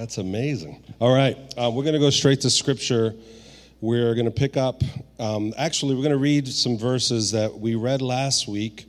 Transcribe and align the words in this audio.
That's 0.00 0.16
amazing. 0.16 0.82
All 0.98 1.14
right, 1.14 1.36
uh, 1.58 1.70
we're 1.70 1.82
going 1.82 1.92
to 1.92 1.98
go 2.00 2.08
straight 2.08 2.40
to 2.40 2.48
scripture. 2.48 3.14
We're 3.82 4.14
going 4.14 4.24
to 4.24 4.30
pick 4.30 4.56
up, 4.56 4.82
um, 5.18 5.52
actually, 5.58 5.94
we're 5.94 6.00
going 6.00 6.12
to 6.12 6.16
read 6.16 6.48
some 6.48 6.78
verses 6.78 7.32
that 7.32 7.58
we 7.58 7.74
read 7.74 8.00
last 8.00 8.48
week, 8.48 8.86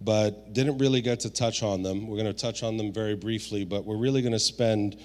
but 0.00 0.54
didn't 0.54 0.78
really 0.78 1.02
get 1.02 1.20
to 1.20 1.30
touch 1.30 1.62
on 1.62 1.82
them. 1.82 2.06
We're 2.06 2.16
going 2.16 2.32
to 2.34 2.40
touch 2.40 2.62
on 2.62 2.78
them 2.78 2.90
very 2.90 3.14
briefly, 3.14 3.66
but 3.66 3.84
we're 3.84 3.98
really 3.98 4.22
going 4.22 4.32
to 4.32 4.38
spend 4.38 4.98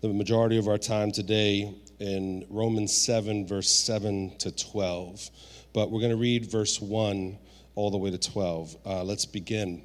the 0.00 0.08
majority 0.08 0.56
of 0.56 0.68
our 0.68 0.78
time 0.78 1.12
today 1.12 1.74
in 2.00 2.46
Romans 2.48 2.96
7, 2.96 3.46
verse 3.46 3.68
7 3.68 4.38
to 4.38 4.56
12. 4.56 5.28
But 5.74 5.90
we're 5.90 6.00
going 6.00 6.12
to 6.12 6.16
read 6.16 6.50
verse 6.50 6.80
1 6.80 7.38
all 7.74 7.90
the 7.90 7.98
way 7.98 8.10
to 8.10 8.16
12. 8.16 8.76
Uh, 8.86 9.04
let's 9.04 9.26
begin. 9.26 9.84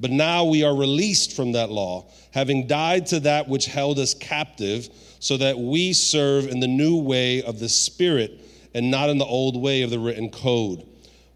But 0.00 0.10
now 0.10 0.44
we 0.44 0.64
are 0.64 0.74
released 0.74 1.34
from 1.34 1.52
that 1.52 1.70
law, 1.70 2.06
having 2.32 2.66
died 2.66 3.06
to 3.06 3.20
that 3.20 3.48
which 3.48 3.66
held 3.66 3.98
us 3.98 4.14
captive, 4.14 4.88
so 5.20 5.36
that 5.36 5.58
we 5.58 5.92
serve 5.92 6.48
in 6.48 6.60
the 6.60 6.66
new 6.66 6.96
way 6.96 7.42
of 7.42 7.58
the 7.58 7.68
Spirit 7.68 8.40
and 8.74 8.90
not 8.90 9.08
in 9.08 9.18
the 9.18 9.24
old 9.24 9.60
way 9.60 9.82
of 9.82 9.90
the 9.90 9.98
written 9.98 10.30
code. 10.30 10.84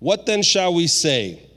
What 0.00 0.26
then 0.26 0.42
shall 0.42 0.74
we 0.74 0.86
say? 0.86 1.48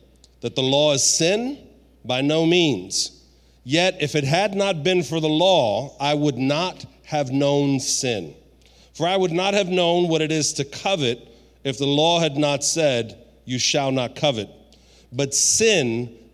That 0.42 0.56
the 0.56 0.64
law 0.64 0.94
is 0.94 1.04
sin? 1.04 1.58
By 2.06 2.22
no 2.22 2.46
means. 2.46 3.22
Yet 3.64 3.98
if 4.00 4.16
it 4.16 4.24
had 4.24 4.56
not 4.56 4.84
been 4.84 5.04
for 5.04 5.20
the 5.20 5.30
law, 5.30 5.96
I 6.00 6.14
would 6.14 6.38
not 6.38 6.86
have 7.04 7.32
known 7.32 7.80
sin. 7.80 8.34
For 8.94 9.08
I 9.08 9.18
would 9.18 9.32
not 9.32 9.54
have 9.54 9.70
known 9.70 10.08
what 10.08 10.22
it 10.22 10.32
is 10.32 10.54
to 10.54 10.66
covet 10.66 11.28
if 11.64 11.78
the 11.78 11.86
law 11.86 12.20
had 12.20 12.38
not 12.38 12.64
said, 12.64 13.18
You 13.46 13.60
shall 13.60 13.92
not 13.92 14.16
covet. 14.16 14.50
But 15.12 15.34
sin, 15.34 16.18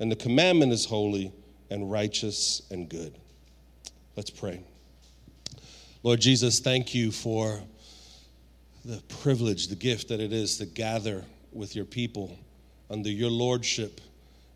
and 0.00 0.10
the 0.10 0.16
commandment 0.16 0.72
is 0.72 0.84
holy 0.84 1.32
and 1.70 1.90
righteous 1.90 2.62
and 2.70 2.88
good. 2.88 3.16
Let's 4.16 4.30
pray. 4.30 4.62
Lord 6.02 6.20
Jesus, 6.20 6.60
thank 6.60 6.94
you 6.94 7.12
for 7.12 7.60
the 8.84 9.00
privilege, 9.22 9.68
the 9.68 9.76
gift 9.76 10.08
that 10.08 10.20
it 10.20 10.32
is 10.32 10.58
to 10.58 10.66
gather 10.66 11.24
with 11.52 11.76
your 11.76 11.84
people 11.84 12.36
under 12.90 13.08
your 13.08 13.30
lordship. 13.30 14.00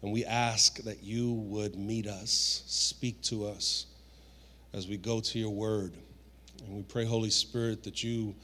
And 0.03 0.13
we 0.13 0.25
ask 0.25 0.79
that 0.83 1.03
you 1.03 1.33
would 1.33 1.77
meet 1.77 2.07
us, 2.07 2.63
speak 2.67 3.23
to 3.23 3.47
us 3.47 3.87
as 4.73 4.89
we 4.89 4.97
go 4.97 5.21
to 5.21 5.39
your 5.39 5.51
word. 5.51 5.95
And 6.65 6.77
we 6.77 6.83
pray, 6.83 7.05
Holy 7.05 7.31
Spirit, 7.31 7.85
that 7.85 8.03
you 8.03 8.35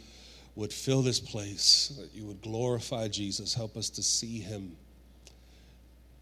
would 0.54 0.72
fill 0.72 1.02
this 1.02 1.20
place, 1.20 1.92
that 2.00 2.14
you 2.14 2.24
would 2.26 2.40
glorify 2.42 3.08
Jesus, 3.08 3.54
help 3.54 3.76
us 3.76 3.90
to 3.90 4.02
see 4.02 4.38
him 4.38 4.76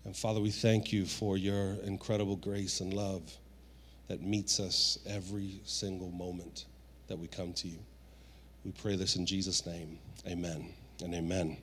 and 0.04 0.16
Father, 0.16 0.40
we 0.40 0.50
thank 0.50 0.92
you 0.92 1.04
for 1.04 1.36
your 1.36 1.74
incredible 1.84 2.36
grace 2.36 2.80
and 2.80 2.94
love 2.94 3.22
that 4.08 4.22
meets 4.22 4.58
us 4.58 4.98
every 5.06 5.60
single 5.64 6.10
moment 6.10 6.64
that 7.06 7.18
we 7.18 7.28
come 7.28 7.52
to 7.52 7.68
you. 7.68 7.78
We 8.64 8.72
pray 8.72 8.96
this 8.96 9.16
in 9.16 9.26
Jesus' 9.26 9.66
name. 9.66 9.98
Amen 10.26 10.72
and 11.02 11.14
amen. 11.14 11.56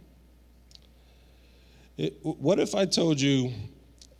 It, 1.97 2.19
what 2.21 2.59
if 2.59 2.75
I 2.75 2.85
told 2.85 3.19
you 3.19 3.51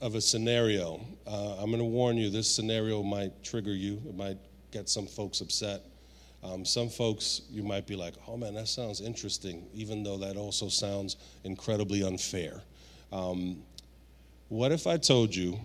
of 0.01 0.15
a 0.15 0.21
scenario? 0.21 0.99
Uh, 1.25 1.55
I'm 1.59 1.67
going 1.67 1.77
to 1.77 1.85
warn 1.85 2.17
you, 2.17 2.29
this 2.29 2.53
scenario 2.53 3.03
might 3.03 3.43
trigger 3.43 3.73
you, 3.73 4.01
it 4.07 4.15
might 4.15 4.37
get 4.71 4.89
some 4.89 5.05
folks 5.05 5.41
upset. 5.41 5.83
Um, 6.43 6.65
some 6.65 6.89
folks, 6.89 7.41
you 7.49 7.63
might 7.63 7.87
be 7.87 7.95
like, 7.95 8.13
oh 8.27 8.37
man, 8.37 8.53
that 8.55 8.67
sounds 8.67 9.01
interesting, 9.01 9.67
even 9.73 10.03
though 10.03 10.17
that 10.17 10.37
also 10.37 10.69
sounds 10.69 11.17
incredibly 11.43 12.03
unfair. 12.03 12.61
Um, 13.11 13.63
what 14.49 14.71
if 14.71 14.87
I 14.87 14.97
told 14.97 15.35
you 15.35 15.59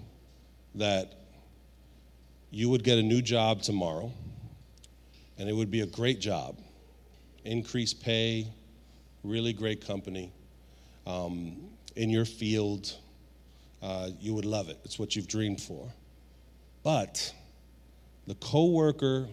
that 0.74 1.14
you 2.50 2.68
would 2.68 2.82
get 2.82 2.98
a 2.98 3.02
new 3.02 3.22
job 3.22 3.62
tomorrow 3.62 4.12
and 5.38 5.48
it 5.48 5.52
would 5.52 5.70
be 5.70 5.80
a 5.80 5.86
great 5.86 6.20
job, 6.20 6.58
increased 7.44 8.02
pay, 8.02 8.46
really 9.22 9.52
great 9.52 9.86
company, 9.86 10.32
um, 11.06 11.56
in 11.96 12.10
your 12.10 12.24
field? 12.24 12.96
Uh, 13.82 14.10
you 14.20 14.34
would 14.34 14.44
love 14.44 14.68
it. 14.68 14.78
It's 14.84 14.98
what 14.98 15.16
you've 15.16 15.28
dreamed 15.28 15.60
for. 15.60 15.92
But 16.82 17.32
the 18.26 18.34
coworker 18.36 19.28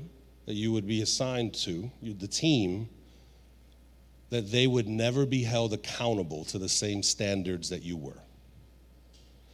that 0.46 0.56
you 0.56 0.72
would 0.72 0.88
be 0.88 1.02
assigned 1.02 1.54
to, 1.54 1.92
you, 2.02 2.14
the 2.14 2.28
team, 2.28 2.90
that 4.30 4.52
they 4.52 4.68
would 4.68 4.88
never 4.88 5.26
be 5.26 5.44
held 5.44 5.74
accountable 5.74 6.46
to 6.46 6.60
the 6.60 6.70
same 6.70 7.04
standards 7.04 7.70
that 7.70 7.84
you 7.84 7.98
were. 7.98 8.22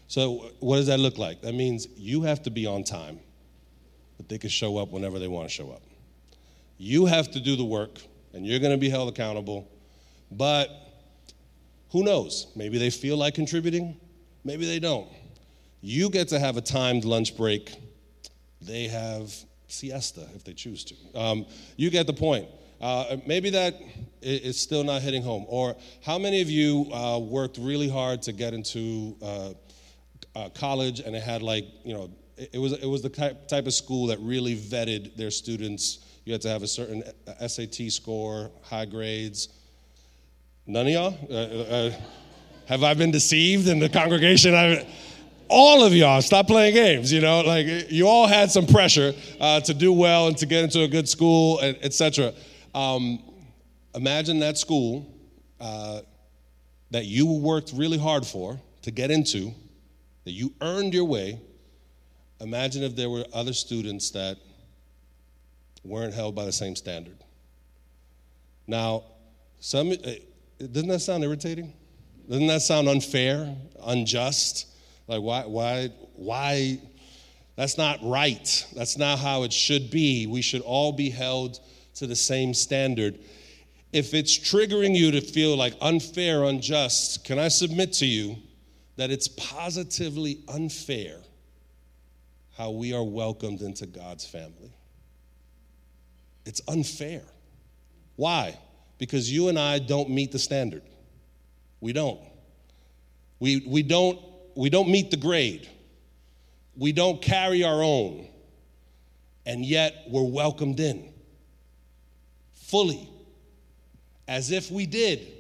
So, 0.08 0.52
what 0.60 0.78
does 0.78 0.88
that 0.88 1.00
look 1.00 1.18
like? 1.18 1.42
That 1.42 1.54
means 1.54 1.88
you 1.98 2.22
have 2.22 2.44
to 2.44 2.52
be 2.52 2.66
on 2.66 2.84
time, 2.84 3.20
but 4.18 4.30
they 4.30 4.38
can 4.38 4.50
show 4.50 4.78
up 4.78 4.92
whenever 4.92 5.20
they 5.20 5.28
want 5.28 5.48
to 5.48 5.54
show 5.54 5.72
up. 5.72 5.82
You 6.78 7.06
have 7.06 7.32
to 7.32 7.40
do 7.40 7.56
the 7.56 7.66
work, 7.66 8.00
and 8.34 8.46
you're 8.46 8.60
going 8.60 8.74
to 8.74 8.78
be 8.78 8.90
held 8.90 9.10
accountable. 9.10 9.68
But 10.32 10.70
who 11.92 12.04
knows? 12.04 12.48
Maybe 12.56 12.78
they 12.78 12.90
feel 12.90 13.18
like 13.18 13.34
contributing, 13.34 14.00
maybe 14.44 14.66
they 14.66 14.80
don't. 14.80 15.08
You 15.82 16.10
get 16.10 16.30
to 16.30 16.40
have 16.40 16.58
a 16.58 16.62
timed 16.62 17.06
lunch 17.06 17.38
break. 17.38 17.76
They 18.62 18.88
have 18.88 19.34
siesta 19.68 20.28
if 20.36 20.44
they 20.44 20.54
choose 20.54 20.84
to. 20.86 20.96
Um, 21.16 21.46
you 21.78 21.90
get 21.90 22.08
the 22.08 22.14
point. 22.14 22.48
Uh, 22.82 23.18
maybe 23.26 23.50
that 23.52 23.76
is 24.22 24.60
still 24.60 24.84
not 24.84 25.02
hitting 25.02 25.24
home. 25.24 25.46
Or 25.48 25.76
how 26.04 26.18
many 26.18 26.42
of 26.42 26.50
you 26.50 26.92
uh, 26.92 27.20
worked 27.20 27.58
really 27.58 27.90
hard 27.90 28.22
to 28.24 28.34
get 28.34 28.54
into 28.54 29.16
uh, 29.22 29.50
uh, 30.36 30.50
college, 30.50 31.00
and 31.00 31.16
it 31.16 31.24
had 31.24 31.42
like 31.42 31.66
you 31.84 31.94
know 31.94 32.10
it, 32.38 32.52
it 32.54 32.60
was 32.60 32.74
it 32.74 32.86
was 32.86 33.02
the 33.02 33.10
type, 33.10 33.48
type 33.48 33.68
of 33.68 33.74
school 33.74 34.08
that 34.08 34.20
really 34.20 34.56
vetted 34.56 35.16
their 35.16 35.32
students. 35.32 36.00
You 36.26 36.34
had 36.34 36.42
to 36.42 36.50
have 36.50 36.64
a 36.64 36.68
certain 36.68 37.04
uh, 37.28 37.48
SAT 37.48 37.92
score, 37.92 38.52
high 38.64 38.86
grades. 38.86 39.50
None 40.66 40.88
of 40.88 40.94
y'all. 40.94 41.18
Uh, 41.30 41.34
uh, 41.34 41.92
have 42.68 42.84
I 42.84 42.96
been 42.96 43.12
deceived 43.12 43.68
in 43.68 43.78
the 43.78 43.90
congregation? 43.90 44.56
I, 44.56 44.88
all 45.48 45.84
of 45.84 45.94
y'all, 45.94 46.22
stop 46.24 46.48
playing 46.48 46.74
games. 46.74 47.14
You 47.14 47.22
know, 47.22 47.42
like 47.42 47.68
you 47.92 48.08
all 48.08 48.26
had 48.26 48.50
some 48.50 48.66
pressure 48.66 49.14
uh, 49.40 49.60
to 49.62 49.74
do 49.74 49.94
well 49.94 50.28
and 50.28 50.38
to 50.38 50.48
get 50.48 50.64
into 50.64 50.82
a 50.82 50.88
good 50.88 51.08
school, 51.08 51.60
etc. 51.62 52.34
Um, 52.74 53.22
imagine 53.94 54.40
that 54.40 54.58
school 54.58 55.06
uh, 55.60 56.02
that 56.90 57.06
you 57.06 57.32
worked 57.32 57.72
really 57.74 58.00
hard 58.00 58.26
for 58.26 58.60
to 58.82 58.92
get 58.92 59.12
into 59.12 59.54
that 60.26 60.32
you 60.32 60.54
earned 60.62 60.94
your 60.94 61.06
way. 61.06 61.40
Imagine 62.42 62.84
if 62.84 62.96
there 62.96 63.10
were 63.10 63.26
other 63.34 63.54
students 63.54 64.12
that 64.12 64.38
weren't 65.84 66.14
held 66.14 66.36
by 66.36 66.46
the 66.46 66.52
same 66.52 66.76
standard. 66.76 67.18
Now, 68.68 69.04
some 69.60 69.92
eh, 69.92 70.18
doesn't 70.60 70.90
that 70.90 71.00
sound 71.00 71.24
irritating? 71.24 71.74
Doesn't 72.28 72.48
that 72.48 72.62
sound 72.62 72.90
unfair, 72.90 73.56
unjust? 73.84 74.68
Like, 75.08 75.22
why, 75.22 75.44
why, 75.44 75.90
why? 76.16 76.80
That's 77.56 77.78
not 77.78 78.00
right. 78.02 78.66
That's 78.76 78.98
not 78.98 79.20
how 79.20 79.44
it 79.44 79.54
should 79.54 79.92
be. 79.92 80.26
We 80.28 80.42
should 80.42 80.62
all 80.62 80.92
be 80.92 81.10
held 81.10 81.60
to 81.96 82.08
the 82.08 82.16
same 82.16 82.54
standard. 82.54 83.20
If 83.94 84.14
it's 84.14 84.38
triggering 84.38 84.96
you 84.96 85.12
to 85.12 85.22
feel 85.22 85.56
like 85.56 85.76
unfair, 85.80 86.44
unjust, 86.44 87.24
can 87.24 87.40
I 87.40 87.48
submit 87.48 87.94
to 87.94 88.06
you 88.06 88.38
that 88.98 89.12
it's 89.12 89.28
positively 89.28 90.44
unfair 90.48 91.18
how 92.58 92.72
we 92.72 92.94
are 92.94 93.04
welcomed 93.04 93.62
into 93.62 93.86
God's 93.86 94.26
family? 94.26 94.74
It's 96.46 96.62
unfair. 96.68 97.24
Why? 98.16 98.58
Because 98.98 99.32
you 99.32 99.50
and 99.50 99.60
I 99.60 99.80
don't 99.80 100.10
meet 100.10 100.32
the 100.32 100.40
standard. 100.40 100.84
We 101.82 101.92
don't. 101.92 102.22
We, 103.40 103.66
we 103.68 103.84
don't 103.84 104.20
we 104.56 104.70
don't 104.70 104.90
meet 104.90 105.12
the 105.12 105.18
grade. 105.18 105.70
We 106.78 106.94
don't 106.94 107.22
carry 107.22 107.64
our 107.64 107.84
own. 107.84 108.28
And 109.46 109.66
yet 109.66 110.06
we're 110.08 110.24
welcomed 110.24 110.80
in 110.80 111.14
fully, 112.54 113.08
as 114.28 114.52
if 114.52 114.72
we 114.72 114.86
did. 114.86 115.35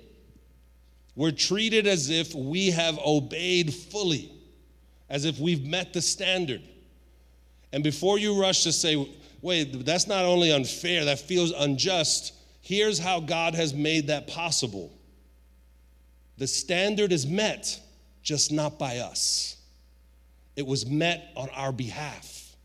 We're 1.16 1.32
treated 1.32 1.88
as 1.88 2.10
if 2.10 2.36
we 2.36 2.72
have 2.72 3.00
obeyed 3.00 3.74
fully, 3.74 4.32
as 5.10 5.26
if 5.26 5.40
we've 5.40 5.66
met 5.66 5.94
the 5.94 6.02
standard. 6.02 6.62
And 7.72 7.84
before 7.84 8.20
you 8.20 8.40
rush 8.40 8.64
to 8.64 8.72
say, 8.72 9.10
wait, 9.42 9.86
that's 9.86 10.08
not 10.08 10.26
only 10.26 10.52
unfair, 10.52 11.06
that 11.06 11.20
feels 11.20 11.52
unjust, 11.52 12.34
here's 12.62 13.00
how 13.00 13.20
God 13.20 13.56
has 13.56 13.74
made 13.74 14.08
that 14.08 14.28
possible. 14.28 14.92
The 16.38 16.48
standard 16.48 17.14
is 17.14 17.26
met 17.26 17.80
just 18.22 18.52
not 18.52 18.78
by 18.78 18.98
us. 18.98 19.58
It 20.56 20.66
was 20.66 20.86
met 20.86 21.32
on 21.36 21.50
our 21.50 21.72
behalf. 21.72 22.56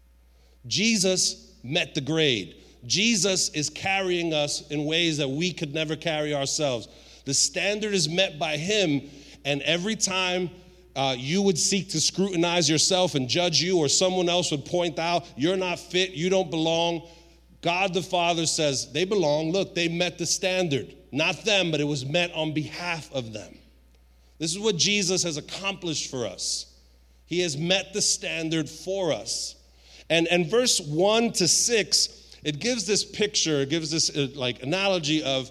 Jesus 0.67 1.52
met 1.62 1.94
the 1.94 2.00
grade. 2.00 2.56
Jesus 2.87 3.50
is 3.50 3.69
carrying 3.69 4.32
us 4.32 4.69
in 4.70 4.87
ways 4.87 5.19
that 5.19 5.29
we 5.29 5.52
could 5.52 5.75
never 5.75 5.97
carry 5.97 6.35
ourselves. 6.35 6.88
The 7.30 7.34
standard 7.34 7.94
is 7.94 8.08
met 8.08 8.40
by 8.40 8.56
Him, 8.56 9.08
and 9.44 9.62
every 9.62 9.94
time 9.94 10.50
uh, 10.96 11.14
you 11.16 11.42
would 11.42 11.56
seek 11.56 11.90
to 11.90 12.00
scrutinize 12.00 12.68
yourself 12.68 13.14
and 13.14 13.28
judge 13.28 13.62
you, 13.62 13.78
or 13.78 13.88
someone 13.88 14.28
else 14.28 14.50
would 14.50 14.64
point 14.64 14.98
out, 14.98 15.24
you're 15.36 15.56
not 15.56 15.78
fit, 15.78 16.10
you 16.10 16.28
don't 16.28 16.50
belong, 16.50 17.06
God 17.62 17.94
the 17.94 18.02
Father 18.02 18.46
says, 18.46 18.90
they 18.90 19.04
belong. 19.04 19.52
Look, 19.52 19.76
they 19.76 19.86
met 19.86 20.18
the 20.18 20.26
standard. 20.26 20.92
Not 21.12 21.44
them, 21.44 21.70
but 21.70 21.80
it 21.80 21.84
was 21.84 22.04
met 22.04 22.32
on 22.34 22.52
behalf 22.52 23.08
of 23.14 23.32
them. 23.32 23.56
This 24.40 24.50
is 24.50 24.58
what 24.58 24.76
Jesus 24.76 25.22
has 25.22 25.36
accomplished 25.36 26.10
for 26.10 26.26
us. 26.26 26.66
He 27.26 27.38
has 27.42 27.56
met 27.56 27.92
the 27.92 28.02
standard 28.02 28.68
for 28.68 29.12
us. 29.12 29.54
And, 30.08 30.26
and 30.26 30.50
verse 30.50 30.80
1 30.80 31.30
to 31.34 31.46
6, 31.46 32.38
it 32.42 32.58
gives 32.58 32.86
this 32.86 33.04
picture, 33.04 33.60
it 33.60 33.68
gives 33.68 33.92
this 33.92 34.10
uh, 34.16 34.26
like 34.34 34.64
analogy 34.64 35.22
of, 35.22 35.48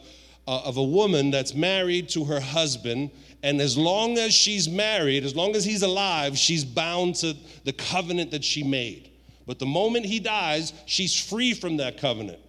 uh, 0.50 0.64
of 0.66 0.78
a 0.78 0.84
woman 0.84 1.30
that's 1.30 1.54
married 1.54 2.10
to 2.10 2.26
her 2.26 2.40
husband. 2.40 3.12
And 3.44 3.62
as 3.62 3.78
long 3.78 4.18
as 4.18 4.34
she's 4.34 4.68
married, 4.68 5.24
as 5.24 5.36
long 5.36 5.56
as 5.56 5.64
he's 5.64 5.84
alive, 5.84 6.36
she's 6.40 6.66
bound 6.66 7.16
to 7.18 7.38
the 7.66 7.74
covenant 7.74 8.32
that 8.32 8.44
she 8.44 8.64
made. 8.64 9.12
But 9.46 9.60
the 9.60 9.68
moment 9.68 10.08
he 10.08 10.20
dies, 10.20 10.74
she's 10.88 11.16
free 11.16 11.54
from 11.54 11.78
that 11.78 12.00
covenant. 12.00 12.40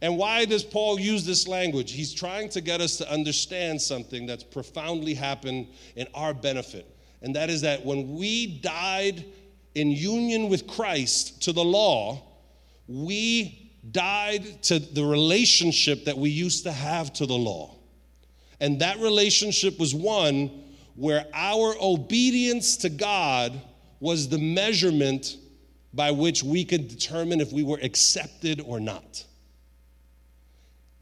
And 0.00 0.16
why 0.16 0.46
does 0.46 0.64
Paul 0.64 0.98
use 0.98 1.26
this 1.26 1.46
language? 1.46 1.92
He's 1.92 2.14
trying 2.14 2.48
to 2.48 2.62
get 2.62 2.80
us 2.80 2.96
to 2.96 3.12
understand 3.12 3.80
something 3.80 4.24
that's 4.24 4.42
profoundly 4.42 5.12
happened 5.12 5.66
in 5.96 6.06
our 6.14 6.32
benefit. 6.32 6.86
And 7.20 7.36
that 7.36 7.50
is 7.50 7.60
that 7.60 7.84
when 7.84 8.14
we 8.14 8.58
died 8.58 9.22
in 9.74 9.90
union 9.90 10.48
with 10.48 10.66
Christ 10.66 11.42
to 11.42 11.52
the 11.52 11.64
law, 11.64 12.22
we 12.88 13.63
died 13.90 14.62
to 14.64 14.78
the 14.78 15.04
relationship 15.04 16.04
that 16.04 16.16
we 16.16 16.30
used 16.30 16.64
to 16.64 16.72
have 16.72 17.12
to 17.14 17.26
the 17.26 17.34
law. 17.34 17.76
And 18.60 18.80
that 18.80 18.98
relationship 18.98 19.78
was 19.78 19.94
one 19.94 20.62
where 20.94 21.26
our 21.34 21.74
obedience 21.80 22.76
to 22.78 22.88
God 22.88 23.60
was 24.00 24.28
the 24.28 24.38
measurement 24.38 25.36
by 25.92 26.10
which 26.10 26.42
we 26.42 26.64
could 26.64 26.88
determine 26.88 27.40
if 27.40 27.52
we 27.52 27.62
were 27.62 27.78
accepted 27.82 28.60
or 28.60 28.80
not. 28.80 29.24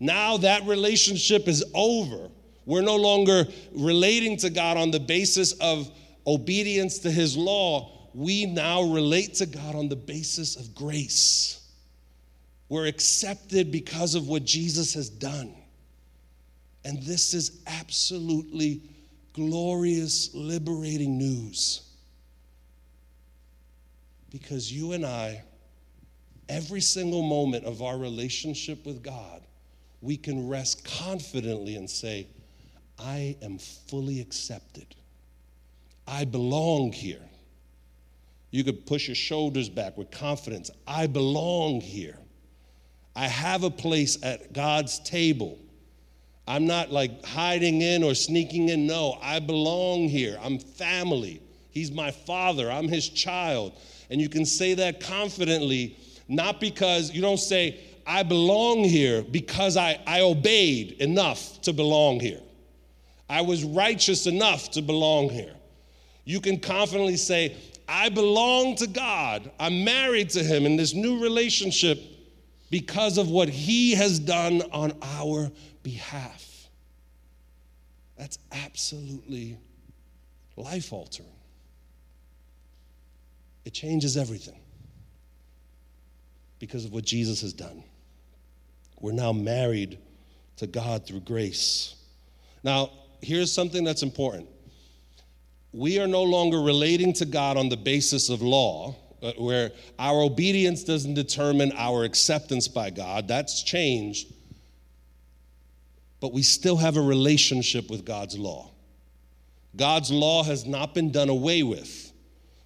Now 0.01 0.37
that 0.39 0.65
relationship 0.67 1.47
is 1.47 1.65
over. 1.75 2.29
We're 2.65 2.83
no 2.83 2.97
longer 2.97 3.47
relating 3.73 4.37
to 4.39 4.51
God 4.51 4.77
on 4.77 4.91
the 4.91 5.01
basis 5.01 5.53
of 5.53 5.91
obedience 6.27 6.99
to 7.01 7.11
His 7.11 7.37
law. 7.37 8.11
We 8.15 8.47
now 8.47 8.83
relate 8.83 9.35
to 9.35 9.47
God 9.47 9.75
on 9.75 9.89
the 9.89 9.97
basis 9.97 10.57
of 10.57 10.75
grace. 10.75 11.62
We're 12.73 12.87
accepted 12.87 13.71
because 13.71 14.15
of 14.15 14.29
what 14.29 14.47
Jesus 14.47 14.95
has 14.95 15.11
done. 15.11 15.53
And 16.87 17.03
this 17.03 17.35
is 17.35 17.61
absolutely 17.67 18.81
glorious, 19.35 20.31
liberating 20.33 21.19
news. 21.19 21.83
Because 24.31 24.73
you 24.73 24.93
and 24.93 25.05
I, 25.05 25.43
every 26.49 26.81
single 26.81 27.21
moment 27.21 27.67
of 27.67 27.83
our 27.83 27.99
relationship 27.99 28.87
with 28.87 29.03
God, 29.03 29.43
we 30.01 30.17
can 30.17 30.49
rest 30.49 30.83
confidently 30.83 31.77
and 31.77 31.91
say, 31.91 32.27
I 32.99 33.37
am 33.43 33.59
fully 33.59 34.19
accepted. 34.23 34.87
I 36.09 36.25
belong 36.25 36.91
here. 36.91 37.29
You 38.51 38.65
could 38.65 38.87
push 38.87 39.09
your 39.09 39.15
shoulders 39.15 39.69
back 39.69 39.99
with 39.99 40.11
confidence. 40.11 40.71
I 40.87 41.07
belong 41.07 41.83
here. 41.83 42.17
I 43.15 43.29
have 43.29 43.63
a 43.63 43.71
place 43.71 44.19
at 44.23 44.53
God's 44.53 44.99
table. 45.01 45.59
I'm 46.47 46.67
not 46.67 46.91
like 46.91 47.25
hiding 47.25 47.83
in 47.83 48.03
or 48.03 48.15
sneaking 48.15 48.71
in. 48.71 48.87
No, 48.87 49.19
I 49.23 49.39
belong 49.39 50.09
here. 50.09 50.39
I'm 50.43 50.59
family. 50.59 51.41
He's 51.71 51.93
my 51.93 52.11
father. 52.11 52.71
I'm 52.71 52.89
his 52.89 53.09
child. 53.09 53.79
And 54.11 54.21
you 54.21 54.29
can 54.29 54.45
say 54.45 54.75
that 54.75 55.01
confidently, 55.01 55.97
not 56.29 56.61
because 56.61 57.13
you 57.13 57.23
don't 57.23 57.39
say, 57.39 57.81
I 58.07 58.23
belong 58.23 58.85
here 58.85 59.23
because 59.23 59.77
I, 59.77 60.01
I 60.07 60.23
obeyed 60.23 60.93
enough 60.93 61.61
to 61.63 61.73
belong 61.73 62.21
here. 62.21 62.41
I 63.29 63.43
was 63.43 63.65
righteous 63.65 64.27
enough 64.27 64.71
to 64.73 64.83
belong 64.83 65.31
here. 65.31 65.55
You 66.25 66.41
can 66.41 66.59
confidently 66.59 67.17
say, 67.17 67.57
I 67.89 68.09
belong 68.09 68.77
to 68.77 68.87
God. 68.87 69.51
I'm 69.59 69.85
married 69.85 70.31
to 70.31 70.43
Him 70.43 70.67
in 70.67 70.77
this 70.77 70.95
new 70.95 71.23
relationship 71.23 72.01
because 72.73 73.19
of 73.19 73.29
what 73.29 73.51
He 73.51 73.95
has 73.95 74.19
done 74.19 74.63
on 74.73 74.97
our 75.03 75.53
behalf. 75.83 76.71
That's 78.17 78.39
absolutely 78.51 79.59
life 80.57 80.91
altering. 80.91 81.29
It 83.67 83.75
changes 83.75 84.17
everything 84.17 84.59
because 86.61 86.87
of 86.87 86.95
what 86.95 87.05
Jesus 87.05 87.43
has 87.43 87.53
done. 87.53 87.85
We're 89.01 89.13
now 89.13 89.35
married 89.35 89.99
to 90.57 90.67
God 90.67 91.07
through 91.07 91.21
grace. 91.21 91.95
Now, 92.65 92.91
here's 93.21 93.53
something 93.53 93.85
that's 93.85 94.03
important. 94.03 94.49
We 95.73 95.99
are 95.99 96.07
no 96.07 96.23
longer 96.23 96.59
relating 96.59 97.13
to 97.15 97.27
God 97.27 97.59
on 97.59 97.69
the 97.69 97.77
basis 97.77 98.31
of 98.31 98.41
law, 98.41 98.97
where 99.39 99.71
our 99.99 100.23
obedience 100.23 100.85
doesn't 100.85 101.15
determine 101.15 101.73
our 101.77 102.05
acceptance 102.05 102.69
by 102.69 102.91
God. 102.91 103.29
That's 103.29 103.63
changed. 103.63 104.33
But 106.21 106.33
we 106.33 106.43
still 106.43 106.77
have 106.77 106.97
a 106.97 107.03
relationship 107.03 107.91
with 107.91 108.05
God's 108.05 108.39
law. 108.39 108.71
God's 109.77 110.11
law 110.11 110.43
has 110.45 110.67
not 110.67 110.95
been 110.95 111.11
done 111.11 111.29
away 111.29 111.63
with. 111.63 112.13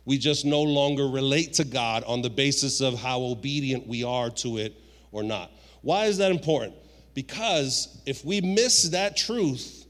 We 0.04 0.18
just 0.18 0.44
no 0.44 0.62
longer 0.62 1.08
relate 1.08 1.54
to 1.54 1.64
God 1.64 2.04
on 2.04 2.22
the 2.22 2.30
basis 2.30 2.80
of 2.80 2.94
how 2.94 3.22
obedient 3.22 3.86
we 3.86 4.04
are 4.04 4.30
to 4.30 4.58
it 4.58 4.74
or 5.12 5.22
not. 5.22 5.50
Why 5.82 6.06
is 6.06 6.18
that 6.18 6.30
important? 6.30 6.74
Because 7.14 8.02
if 8.06 8.24
we 8.24 8.40
miss 8.40 8.90
that 8.90 9.16
truth, 9.16 9.86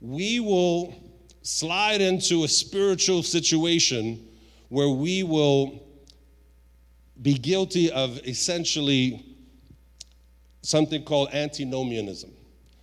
we 0.00 0.40
will 0.40 0.94
slide 1.42 2.00
into 2.00 2.44
a 2.44 2.48
spiritual 2.48 3.22
situation 3.22 4.28
where 4.68 4.88
we 4.88 5.22
will 5.22 5.82
be 7.20 7.34
guilty 7.34 7.90
of 7.90 8.18
essentially 8.26 9.24
something 10.62 11.04
called 11.04 11.28
antinomianism. 11.32 12.30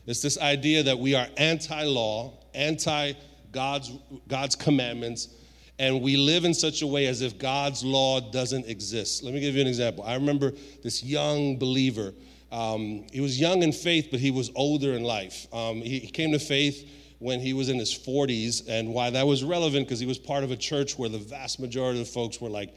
It's 0.06 0.22
this 0.22 0.40
idea 0.40 0.84
that 0.84 0.98
we 0.98 1.16
are 1.16 1.28
anti 1.38 1.84
law, 1.84 2.34
anti 2.54 3.14
God's, 3.52 3.92
God's 4.28 4.56
commandments, 4.56 5.30
and 5.78 6.02
we 6.02 6.18
live 6.18 6.46
in 6.46 6.54
such 6.54 6.82
a 6.82 6.88
way 6.88 7.08
as 7.08 7.22
if 7.22 7.38
God's 7.38 7.84
law 7.84 8.20
doesn't 8.20 8.68
exist. 8.68 9.24
Let 9.24 9.34
me 9.34 9.40
give 9.40 9.56
you 9.56 9.62
an 9.62 9.68
example. 9.68 10.04
I 10.04 10.16
remember 10.16 10.54
this 10.84 11.04
young 11.04 11.58
believer 11.58 12.14
um, 12.52 13.06
he 13.12 13.22
was 13.22 13.40
young 13.40 13.62
in 13.62 13.72
faith, 13.72 14.08
but 14.10 14.20
he 14.20 14.32
was 14.32 14.52
older 14.56 14.94
in 14.94 15.04
life. 15.04 15.48
Um, 15.54 15.82
he, 15.82 16.00
he, 16.00 16.08
came 16.08 16.32
to 16.32 16.40
faith 16.40 16.90
when 17.20 17.40
he 17.40 17.54
was 17.54 17.70
in 17.70 17.78
his 17.78 17.94
40s, 17.94 18.68
and 18.68 18.92
why 18.94 19.12
that 19.12 19.28
was 19.28 19.44
relevant 19.44 19.88
because 19.88 20.00
he 20.00 20.08
was 20.08 20.18
part 20.18 20.44
of 20.44 20.50
a 20.50 20.58
church 20.58 20.98
where 20.98 21.10
the 21.10 21.20
vast 21.20 21.60
majority 21.60 22.00
of 22.00 22.08
the 22.08 22.12
folks 22.12 22.42
were 22.42 22.50
like 22.50 22.74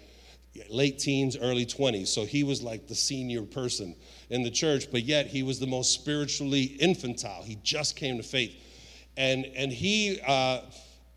late 0.69 0.99
teens, 0.99 1.37
early 1.37 1.65
20s. 1.65 2.09
So 2.09 2.25
he 2.25 2.45
was 2.45 2.63
like 2.63 2.87
the 2.87 2.95
senior 2.95 3.43
person 3.43 3.95
in 4.31 4.43
the 4.43 4.51
church, 4.51 4.91
but 4.91 5.03
yet 5.03 5.27
he 5.27 5.43
was 5.43 5.59
the 5.59 5.67
most 5.67 5.93
spiritually 5.93 6.63
infantile. 6.81 7.43
He 7.43 7.59
just 7.63 7.97
came 7.97 8.17
to 8.17 8.23
faith. 8.23 8.55
And, 9.17 9.47
and 9.57 9.73
he, 9.73 10.21
uh, 10.27 10.61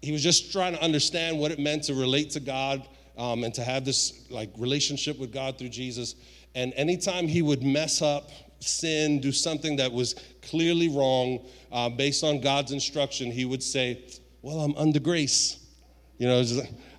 he 0.01 0.12
was 0.12 0.24
just 0.24 0.51
trying 0.51 0.74
to 0.74 0.82
understand 0.82 1.39
what 1.39 1.51
it 1.51 1.60
meant 1.60 1.84
to 1.86 1.94
relate 1.94 2.32
to 2.32 2.39
God 2.39 2.88
um, 3.18 3.44
and 3.44 3.54
to 3.56 3.63
have 3.63 3.86
this 3.86 4.25
like 4.30 4.51
relationship 4.58 5.18
with 5.20 5.32
God 5.32 5.58
through 5.58 5.70
Jesus. 5.70 6.15
And 6.54 6.74
anytime 6.75 7.27
he 7.27 7.42
would 7.42 7.63
mess 7.63 8.01
up, 8.01 8.30
sin, 8.60 9.20
do 9.20 9.32
something 9.32 9.75
that 9.77 9.92
was 9.92 10.15
clearly 10.42 10.89
wrong 10.89 11.46
uh, 11.72 11.89
based 11.89 12.24
on 12.24 12.42
God's 12.42 12.72
instruction, 12.72 13.32
he 13.32 13.46
would 13.46 13.63
say, 13.63 14.04
Well, 14.42 14.62
I'm 14.62 14.75
under 14.77 15.00
grace. 15.00 15.60
You 16.18 16.27
know, 16.27 16.44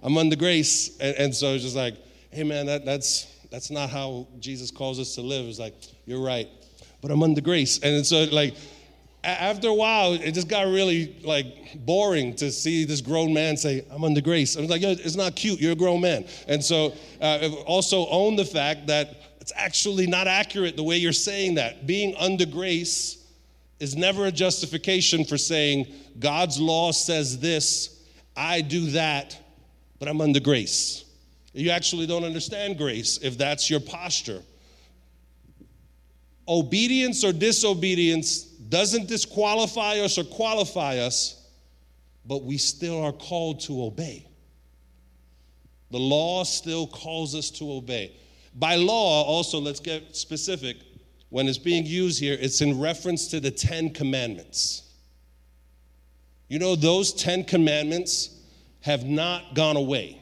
I'm 0.02 0.18
under 0.18 0.36
grace. 0.36 0.98
And, 0.98 1.16
and 1.16 1.34
so 1.34 1.54
it's 1.54 1.64
just 1.64 1.76
like, 1.76 1.96
hey 2.36 2.44
man, 2.44 2.66
that, 2.66 2.84
that's 2.84 3.32
that's 3.50 3.70
not 3.70 3.88
how 3.88 4.26
Jesus 4.40 4.70
calls 4.70 5.00
us 5.00 5.14
to 5.14 5.22
live. 5.22 5.46
It's 5.46 5.58
like, 5.58 5.72
you're 6.04 6.22
right, 6.22 6.46
but 7.00 7.10
I'm 7.10 7.22
under 7.22 7.40
grace. 7.40 7.78
And 7.78 8.04
so 8.04 8.24
like 8.24 8.54
after 9.24 9.68
a 9.68 9.74
while, 9.74 10.12
it 10.12 10.32
just 10.32 10.46
got 10.46 10.66
really 10.66 11.16
like 11.24 11.46
boring 11.86 12.36
to 12.36 12.52
see 12.52 12.84
this 12.84 13.00
grown 13.00 13.32
man 13.32 13.56
say, 13.56 13.86
"I'm 13.90 14.04
under 14.04 14.20
grace." 14.20 14.54
I 14.54 14.60
was 14.60 14.68
like, 14.68 14.82
Yo, 14.82 14.90
"It's 14.90 15.16
not 15.16 15.34
cute. 15.34 15.60
You're 15.60 15.72
a 15.72 15.76
grown 15.76 16.02
man." 16.02 16.26
And 16.46 16.62
so, 16.62 16.92
uh, 17.22 17.48
also 17.64 18.06
own 18.08 18.36
the 18.36 18.44
fact 18.44 18.86
that 18.88 19.38
it's 19.40 19.52
actually 19.56 20.06
not 20.06 20.26
accurate 20.26 20.76
the 20.76 20.82
way 20.82 20.98
you're 20.98 21.14
saying 21.14 21.54
that. 21.54 21.86
Being 21.86 22.14
under 22.16 22.44
grace 22.44 23.24
is 23.80 23.96
never 23.96 24.26
a 24.26 24.32
justification 24.32 25.24
for 25.24 25.38
saying 25.38 25.86
God's 26.18 26.60
law 26.60 26.92
says 26.92 27.38
this, 27.38 28.02
I 28.36 28.60
do 28.60 28.90
that, 28.90 29.38
but 29.98 30.08
I'm 30.08 30.20
under 30.20 30.40
grace. 30.40 31.05
You 31.56 31.70
actually 31.70 32.06
don't 32.06 32.24
understand 32.24 32.76
grace 32.76 33.18
if 33.22 33.38
that's 33.38 33.70
your 33.70 33.80
posture. 33.80 34.42
Obedience 36.46 37.24
or 37.24 37.32
disobedience 37.32 38.42
doesn't 38.42 39.08
disqualify 39.08 40.00
us 40.00 40.18
or 40.18 40.24
qualify 40.24 40.98
us, 40.98 41.48
but 42.26 42.44
we 42.44 42.58
still 42.58 43.02
are 43.02 43.12
called 43.12 43.60
to 43.60 43.84
obey. 43.84 44.26
The 45.90 45.98
law 45.98 46.44
still 46.44 46.86
calls 46.86 47.34
us 47.34 47.50
to 47.52 47.72
obey. 47.72 48.12
By 48.54 48.74
law, 48.74 49.24
also, 49.24 49.58
let's 49.58 49.80
get 49.80 50.14
specific. 50.14 50.76
When 51.30 51.48
it's 51.48 51.58
being 51.58 51.86
used 51.86 52.20
here, 52.20 52.36
it's 52.38 52.60
in 52.60 52.78
reference 52.78 53.28
to 53.28 53.40
the 53.40 53.50
Ten 53.50 53.90
Commandments. 53.90 54.82
You 56.48 56.58
know, 56.58 56.76
those 56.76 57.14
Ten 57.14 57.44
Commandments 57.44 58.30
have 58.82 59.04
not 59.06 59.54
gone 59.54 59.76
away. 59.76 60.20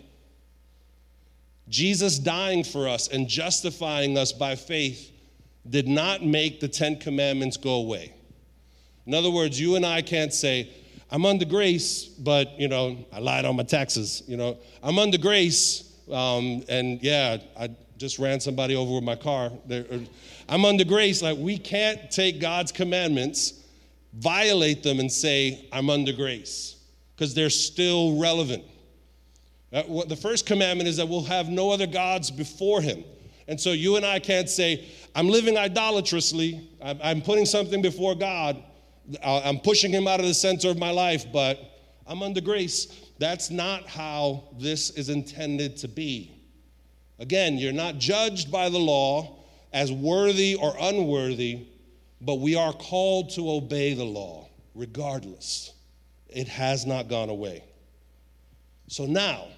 Jesus 1.68 2.18
dying 2.18 2.62
for 2.64 2.88
us 2.88 3.08
and 3.08 3.28
justifying 3.28 4.18
us 4.18 4.32
by 4.32 4.54
faith 4.54 5.10
did 5.68 5.88
not 5.88 6.22
make 6.22 6.60
the 6.60 6.68
Ten 6.68 6.96
Commandments 6.96 7.56
go 7.56 7.74
away. 7.74 8.12
In 9.06 9.14
other 9.14 9.30
words, 9.30 9.60
you 9.60 9.76
and 9.76 9.84
I 9.84 10.02
can't 10.02 10.32
say, 10.32 10.70
I'm 11.10 11.24
under 11.26 11.44
grace, 11.44 12.04
but, 12.04 12.58
you 12.58 12.68
know, 12.68 13.06
I 13.12 13.18
lied 13.20 13.44
on 13.44 13.56
my 13.56 13.62
taxes. 13.62 14.22
You 14.26 14.36
know, 14.36 14.58
I'm 14.82 14.98
under 14.98 15.18
grace, 15.18 15.94
um, 16.10 16.64
and 16.68 17.02
yeah, 17.02 17.38
I 17.58 17.68
just 17.96 18.18
ran 18.18 18.40
somebody 18.40 18.74
over 18.74 18.94
with 18.94 19.04
my 19.04 19.14
car. 19.14 19.50
I'm 20.48 20.64
under 20.64 20.84
grace. 20.84 21.22
Like, 21.22 21.38
we 21.38 21.56
can't 21.56 22.10
take 22.10 22.40
God's 22.40 22.72
commandments, 22.72 23.62
violate 24.14 24.82
them, 24.82 24.98
and 25.00 25.10
say, 25.10 25.68
I'm 25.72 25.88
under 25.88 26.12
grace, 26.12 26.76
because 27.14 27.34
they're 27.34 27.50
still 27.50 28.18
relevant. 28.18 28.64
Uh, 29.74 30.04
the 30.04 30.16
first 30.16 30.46
commandment 30.46 30.88
is 30.88 30.96
that 30.96 31.08
we'll 31.08 31.24
have 31.24 31.48
no 31.48 31.70
other 31.70 31.86
gods 31.86 32.30
before 32.30 32.80
him. 32.80 33.02
And 33.48 33.60
so 33.60 33.72
you 33.72 33.96
and 33.96 34.06
I 34.06 34.20
can't 34.20 34.48
say, 34.48 34.88
I'm 35.16 35.28
living 35.28 35.58
idolatrously, 35.58 36.70
I'm 36.80 37.20
putting 37.20 37.44
something 37.44 37.82
before 37.82 38.14
God, 38.14 38.62
uh, 39.22 39.42
I'm 39.44 39.58
pushing 39.58 39.90
him 39.90 40.06
out 40.06 40.20
of 40.20 40.26
the 40.26 40.34
center 40.34 40.70
of 40.70 40.78
my 40.78 40.90
life, 40.90 41.26
but 41.32 41.58
I'm 42.06 42.22
under 42.22 42.40
grace. 42.40 42.86
That's 43.18 43.50
not 43.50 43.86
how 43.86 44.44
this 44.58 44.90
is 44.90 45.08
intended 45.08 45.76
to 45.78 45.88
be. 45.88 46.30
Again, 47.18 47.58
you're 47.58 47.72
not 47.72 47.98
judged 47.98 48.50
by 48.50 48.68
the 48.68 48.78
law 48.78 49.44
as 49.72 49.90
worthy 49.92 50.54
or 50.54 50.74
unworthy, 50.80 51.66
but 52.20 52.36
we 52.36 52.54
are 52.54 52.72
called 52.72 53.30
to 53.30 53.50
obey 53.50 53.94
the 53.94 54.04
law 54.04 54.48
regardless. 54.74 55.72
It 56.28 56.48
has 56.48 56.86
not 56.86 57.08
gone 57.08 57.28
away. 57.28 57.64
So 58.88 59.06
now, 59.06 59.48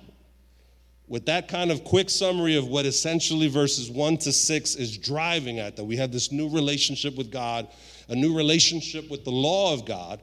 with 1.09 1.27
that 1.27 1.49
kind 1.49 1.71
of 1.71 1.85
quick 1.85 2.11
summary 2.11 2.57
of 2.57 2.67
what 2.67 2.85
essentially 2.85 3.49
verses 3.49 3.91
1 3.91 4.19
to 4.19 4.33
6 4.33 4.75
is 4.75 4.99
driving 4.99 5.59
at, 5.61 5.77
that 5.77 5.85
we 5.85 5.97
have 5.97 6.11
this 6.11 6.33
new 6.33 6.49
relationship 6.49 7.17
with 7.17 7.31
God, 7.31 7.69
a 8.09 8.15
new 8.15 8.37
relationship 8.37 9.09
with 9.09 9.25
the 9.25 9.31
law 9.31 9.73
of 9.73 9.85
God, 9.85 10.21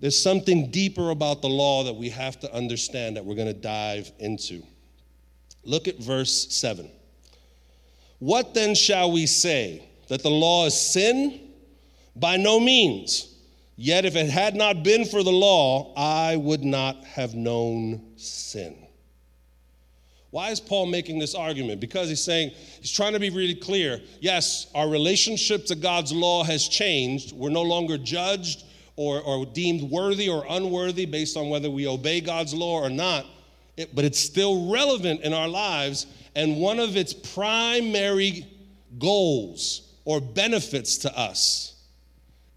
there's 0.00 0.20
something 0.20 0.70
deeper 0.70 1.10
about 1.10 1.42
the 1.42 1.48
law 1.48 1.84
that 1.84 1.94
we 1.94 2.08
have 2.10 2.38
to 2.40 2.54
understand 2.54 3.16
that 3.16 3.24
we're 3.24 3.34
going 3.34 3.48
to 3.48 3.54
dive 3.54 4.12
into. 4.18 4.62
Look 5.64 5.88
at 5.88 5.98
verse 5.98 6.48
7. 6.54 6.88
What 8.20 8.54
then 8.54 8.74
shall 8.74 9.10
we 9.10 9.26
say? 9.26 9.84
That 10.08 10.22
the 10.22 10.30
law 10.30 10.66
is 10.66 10.78
sin? 10.78 11.40
By 12.14 12.36
no 12.36 12.60
means. 12.60 13.34
Yet 13.76 14.04
if 14.04 14.16
it 14.16 14.28
had 14.28 14.54
not 14.54 14.82
been 14.82 15.04
for 15.04 15.22
the 15.22 15.32
law, 15.32 15.92
I 15.96 16.36
would 16.36 16.64
not 16.64 17.04
have 17.04 17.34
known 17.34 18.16
sin. 18.16 18.87
Why 20.30 20.50
is 20.50 20.60
Paul 20.60 20.86
making 20.86 21.18
this 21.18 21.34
argument? 21.34 21.80
Because 21.80 22.08
he's 22.08 22.22
saying, 22.22 22.50
he's 22.80 22.92
trying 22.92 23.14
to 23.14 23.20
be 23.20 23.30
really 23.30 23.54
clear. 23.54 24.00
Yes, 24.20 24.66
our 24.74 24.88
relationship 24.88 25.64
to 25.66 25.74
God's 25.74 26.12
law 26.12 26.44
has 26.44 26.68
changed. 26.68 27.32
We're 27.32 27.48
no 27.50 27.62
longer 27.62 27.96
judged 27.96 28.64
or, 28.96 29.20
or 29.22 29.46
deemed 29.46 29.90
worthy 29.90 30.28
or 30.28 30.44
unworthy 30.50 31.06
based 31.06 31.36
on 31.36 31.48
whether 31.48 31.70
we 31.70 31.86
obey 31.86 32.20
God's 32.20 32.52
law 32.52 32.80
or 32.80 32.90
not, 32.90 33.24
it, 33.76 33.94
but 33.94 34.04
it's 34.04 34.18
still 34.18 34.70
relevant 34.70 35.22
in 35.22 35.32
our 35.32 35.48
lives. 35.48 36.06
And 36.34 36.56
one 36.56 36.78
of 36.78 36.96
its 36.96 37.14
primary 37.14 38.46
goals 38.98 39.94
or 40.04 40.20
benefits 40.20 40.98
to 40.98 41.16
us 41.16 41.74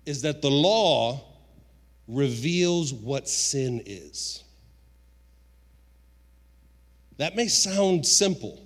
is 0.05 0.23
that 0.23 0.41
the 0.41 0.49
law 0.49 1.21
reveals 2.07 2.91
what 2.91 3.29
sin 3.29 3.81
is. 3.85 4.43
That 7.17 7.35
may 7.35 7.47
sound 7.47 8.05
simple, 8.05 8.61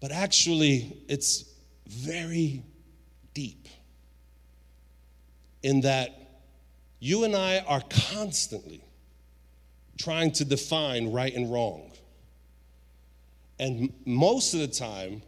but 0.00 0.12
actually, 0.12 0.96
it's 1.08 1.44
very 1.86 2.62
deep 3.34 3.68
in 5.62 5.82
that 5.82 6.10
you 6.98 7.24
and 7.24 7.36
I 7.36 7.58
are 7.60 7.82
constantly 8.12 8.84
trying 9.98 10.32
to 10.32 10.44
define 10.44 11.12
right 11.12 11.34
and 11.34 11.52
wrong. 11.52 11.92
And 13.58 13.92
most 14.04 14.54
of 14.54 14.60
the 14.60 14.68
time, 14.68 15.22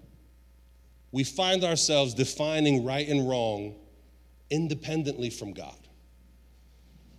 we 1.12 1.23
find 1.23 1.62
ourselves 1.62 2.14
defining 2.14 2.85
right 2.85 3.07
and 3.09 3.28
wrong 3.28 3.75
independently 4.50 5.31
from 5.31 5.52
God. 5.52 5.76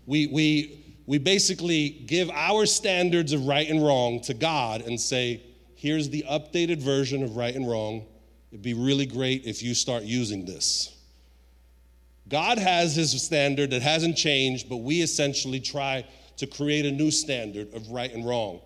We, 0.06 0.28
we, 0.28 0.85
we 1.08 1.18
basically 1.18 1.90
give 1.90 2.30
our 2.32 2.66
standards 2.66 3.32
of 3.34 3.46
right 3.46 3.70
and 3.70 3.84
wrong 3.84 4.22
to 4.22 4.34
God 4.34 4.82
and 4.82 5.00
say, 5.00 5.44
here's 5.76 6.10
the 6.10 6.26
updated 6.30 6.82
version 6.82 7.24
of 7.24 7.38
right 7.38 7.54
and 7.54 7.70
wrong. 7.70 8.06
It'd 8.52 8.64
be 8.64 8.74
really 8.74 9.06
great 9.06 9.46
if 9.46 9.62
you 9.62 9.76
start 9.76 10.04
using 10.04 10.46
this. 10.46 10.92
God 12.28 12.58
has 12.58 12.96
his 12.96 13.22
standard 13.22 13.70
that 13.70 13.84
hasn't 13.84 14.18
changed, 14.18 14.68
but 14.68 14.78
we 14.78 15.02
essentially 15.02 15.60
try 15.60 16.06
to 16.38 16.48
create 16.48 16.86
a 16.86 16.92
new 16.92 17.12
standard 17.12 17.72
of 17.76 17.90
right 17.90 18.12
and 18.12 18.26
wrong. 18.26 18.60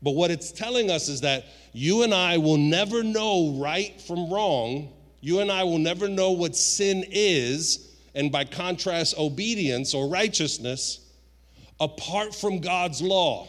But 0.00 0.12
what 0.12 0.30
it's 0.30 0.50
telling 0.50 0.90
us 0.90 1.08
is 1.08 1.20
that 1.20 1.44
you 1.72 2.04
and 2.04 2.14
I 2.14 2.38
will 2.38 2.56
never 2.56 3.02
know 3.02 3.58
right 3.60 4.00
from 4.00 4.32
wrong. 4.32 4.88
You 5.20 5.40
and 5.40 5.52
I 5.52 5.62
will 5.62 5.78
never 5.78 6.08
know 6.08 6.32
what 6.32 6.56
sin 6.56 7.04
is, 7.10 7.94
and 8.14 8.32
by 8.32 8.44
contrast, 8.44 9.16
obedience 9.18 9.92
or 9.94 10.08
righteousness 10.08 11.01
apart 11.82 12.32
from 12.32 12.60
God's 12.60 13.02
law. 13.02 13.48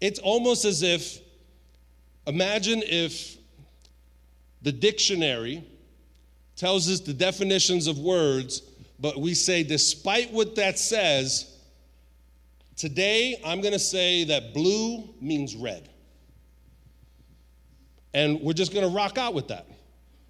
It's 0.00 0.20
almost 0.20 0.64
as 0.64 0.82
if, 0.84 1.18
imagine 2.24 2.82
if 2.86 3.36
the 4.62 4.70
dictionary 4.70 5.64
tells 6.54 6.88
us 6.88 7.00
the 7.00 7.12
definitions 7.12 7.88
of 7.88 7.98
words, 7.98 8.62
but 9.00 9.18
we 9.18 9.34
say, 9.34 9.64
despite 9.64 10.32
what 10.32 10.54
that 10.54 10.78
says, 10.78 11.52
today 12.76 13.40
I'm 13.44 13.60
going 13.60 13.74
to 13.74 13.80
say 13.80 14.22
that 14.24 14.54
blue 14.54 15.02
means 15.20 15.56
red. 15.56 15.88
And 18.14 18.40
we're 18.40 18.52
just 18.52 18.72
going 18.72 18.88
to 18.88 18.94
rock 18.94 19.18
out 19.18 19.34
with 19.34 19.48
that, 19.48 19.66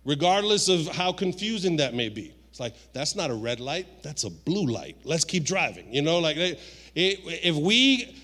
regardless 0.06 0.70
of 0.70 0.88
how 0.88 1.12
confusing 1.12 1.76
that 1.76 1.92
may 1.92 2.08
be. 2.08 2.35
It's 2.56 2.60
like, 2.62 2.74
that's 2.94 3.14
not 3.14 3.28
a 3.28 3.34
red 3.34 3.60
light, 3.60 4.02
that's 4.02 4.24
a 4.24 4.30
blue 4.30 4.64
light. 4.64 4.96
Let's 5.04 5.26
keep 5.26 5.44
driving. 5.44 5.92
You 5.92 6.00
know, 6.00 6.20
like 6.20 6.38
it, 6.38 6.58
if 6.94 7.54
we 7.54 8.16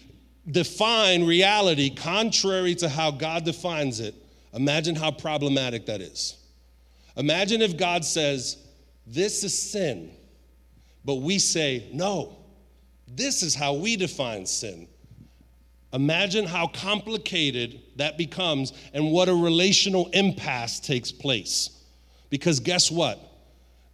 define 0.50 1.26
reality 1.26 1.90
contrary 1.90 2.74
to 2.76 2.88
how 2.88 3.10
God 3.10 3.44
defines 3.44 4.00
it, 4.00 4.14
imagine 4.54 4.94
how 4.94 5.10
problematic 5.10 5.84
that 5.84 6.00
is. 6.00 6.38
Imagine 7.18 7.60
if 7.60 7.76
God 7.76 8.06
says, 8.06 8.56
This 9.06 9.44
is 9.44 9.70
sin, 9.70 10.10
but 11.04 11.16
we 11.16 11.38
say, 11.38 11.90
No, 11.92 12.38
this 13.06 13.42
is 13.42 13.54
how 13.54 13.74
we 13.74 13.96
define 13.96 14.46
sin. 14.46 14.88
Imagine 15.92 16.46
how 16.46 16.68
complicated 16.68 17.82
that 17.96 18.16
becomes 18.16 18.72
and 18.94 19.12
what 19.12 19.28
a 19.28 19.34
relational 19.34 20.08
impasse 20.14 20.80
takes 20.80 21.12
place. 21.12 21.82
Because 22.30 22.60
guess 22.60 22.90
what? 22.90 23.28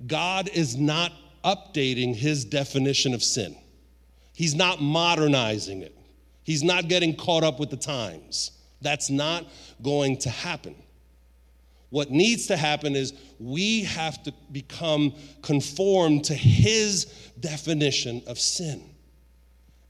God 0.07 0.49
is 0.53 0.77
not 0.77 1.13
updating 1.45 2.15
his 2.15 2.45
definition 2.45 3.15
of 3.15 3.23
sin, 3.23 3.57
he's 4.35 4.55
not 4.55 4.81
modernizing 4.81 5.83
it, 5.83 5.97
he's 6.43 6.63
not 6.63 6.89
getting 6.89 7.17
caught 7.17 7.45
up 7.45 7.59
with 7.59 7.71
the 7.71 7.77
times. 7.77 8.53
That's 8.81 9.11
not 9.11 9.45
going 9.83 10.19
to 10.19 10.31
happen. 10.31 10.77
What 11.91 12.11
needs 12.11 12.47
to 12.49 12.57
happen 12.57 12.95
is 12.95 13.13
we 13.41 13.85
have 13.85 14.23
to 14.25 14.35
become 14.53 15.15
conformed 15.43 16.25
to 16.27 16.35
his 16.35 17.07
definition 17.41 18.23
of 18.27 18.39
sin. 18.39 18.85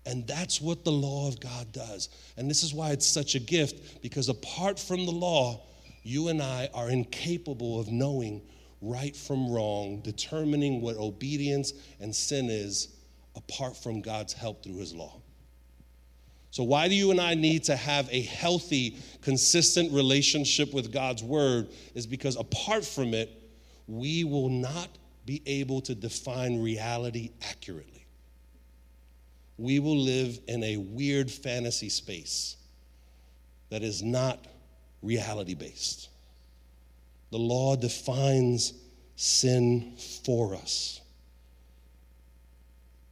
And 0.07 0.27
that's 0.27 0.61
what 0.61 0.85
the 0.85 0.93
law 0.93 1.29
of 1.29 1.39
God 1.39 1.71
does. 1.73 2.09
And 2.37 2.49
this 2.49 2.63
is 2.63 2.73
why 2.73 2.93
it's 2.93 3.07
such 3.07 3.35
a 3.35 3.41
gift, 3.41 4.01
because 4.01 4.29
apart 4.29 4.79
from 4.79 5.05
the 5.05 5.13
law, 5.13 5.67
you 6.03 6.29
and 6.29 6.41
I 6.41 6.71
are 6.73 6.89
incapable 6.89 7.79
of 7.79 7.89
knowing 7.89 8.41
right 8.81 9.17
from 9.17 9.51
wrong, 9.51 10.01
determining 10.01 10.81
what 10.81 10.97
obedience 10.97 11.73
and 12.01 12.15
sin 12.15 12.49
is 12.49 12.89
apart 13.37 13.77
from 13.77 14.01
God's 14.01 14.33
help 14.33 14.63
through 14.63 14.79
his 14.79 14.95
law. 14.95 15.21
So, 16.51 16.63
why 16.63 16.89
do 16.89 16.95
you 16.95 17.11
and 17.11 17.21
I 17.21 17.35
need 17.35 17.65
to 17.65 17.77
have 17.77 18.09
a 18.11 18.23
healthy, 18.23 18.97
consistent 19.21 19.93
relationship 19.93 20.73
with 20.73 20.93
God's 20.93 21.23
word? 21.23 21.69
Is 21.95 22.07
because 22.07 22.37
apart 22.37 22.85
from 22.85 23.15
it, 23.15 23.31
we 23.87 24.25
will 24.25 24.49
not 24.49 24.89
be 25.27 25.43
able 25.47 25.81
to 25.83 25.95
define 25.95 26.63
reality 26.63 27.31
accurately. 27.43 28.07
We 29.59 29.79
will 29.79 29.99
live 29.99 30.41
in 30.49 30.63
a 30.63 30.77
weird 30.79 31.31
fantasy 31.31 31.91
space 31.91 32.57
that 33.71 33.83
is 33.83 34.03
not 34.03 34.47
reality 35.03 35.55
based. 35.55 36.09
The 37.31 37.39
law 37.39 37.77
defines 37.77 38.73
sin 39.17 39.97
for 40.25 40.55
us. 40.55 41.01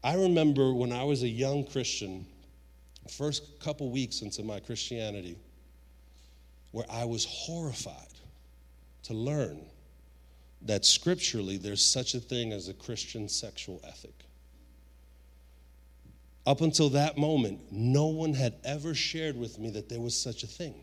I 0.03 0.15
remember 0.15 0.73
when 0.73 0.93
I 0.93 1.05
was 1.05 1.23
a 1.23 1.29
young 1.29 1.65
Christian, 1.65 2.27
first 3.11 3.59
couple 3.61 3.91
weeks 3.91 4.23
into 4.23 4.43
my 4.43 4.61
Christianity, 4.61 5.37
where 6.71 6.87
I 6.89 7.05
was 7.05 7.25
horrified 7.25 7.95
to 9.05 9.15
learn 9.15 9.61
that 10.63 10.85
scripturally 10.85 11.57
there's 11.57 11.85
such 11.85 12.15
a 12.15 12.21
thing 12.21 12.53
as 12.53 12.69
a 12.69 12.75
Christian 12.75 13.29
sexual 13.29 13.81
ethic. 13.87 14.15
Up 16.47 16.61
until 16.61 16.91
that 16.91 17.19
moment, 17.19 17.61
no 17.73 18.07
one 18.07 18.33
had 18.33 18.55
ever 18.65 18.95
shared 18.95 19.37
with 19.37 19.59
me 19.59 19.71
that 19.71 19.89
there 19.89 20.01
was 20.01 20.17
such 20.17 20.45
a 20.45 20.47
thing. 20.47 20.75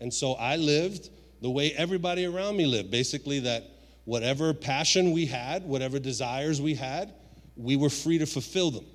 And 0.00 0.12
so 0.12 0.34
I 0.34 0.56
lived 0.56 1.08
the 1.42 1.50
way 1.50 1.72
everybody 1.72 2.24
around 2.24 2.56
me 2.56 2.64
lived 2.64 2.90
basically, 2.90 3.40
that 3.40 3.64
whatever 4.04 4.54
passion 4.54 5.12
we 5.12 5.26
had, 5.26 5.64
whatever 5.64 5.98
desires 5.98 6.60
we 6.60 6.74
had, 6.74 7.12
we 7.56 7.76
were 7.76 7.90
free 7.90 8.18
to 8.18 8.26
fulfill 8.26 8.70
them 8.70 8.86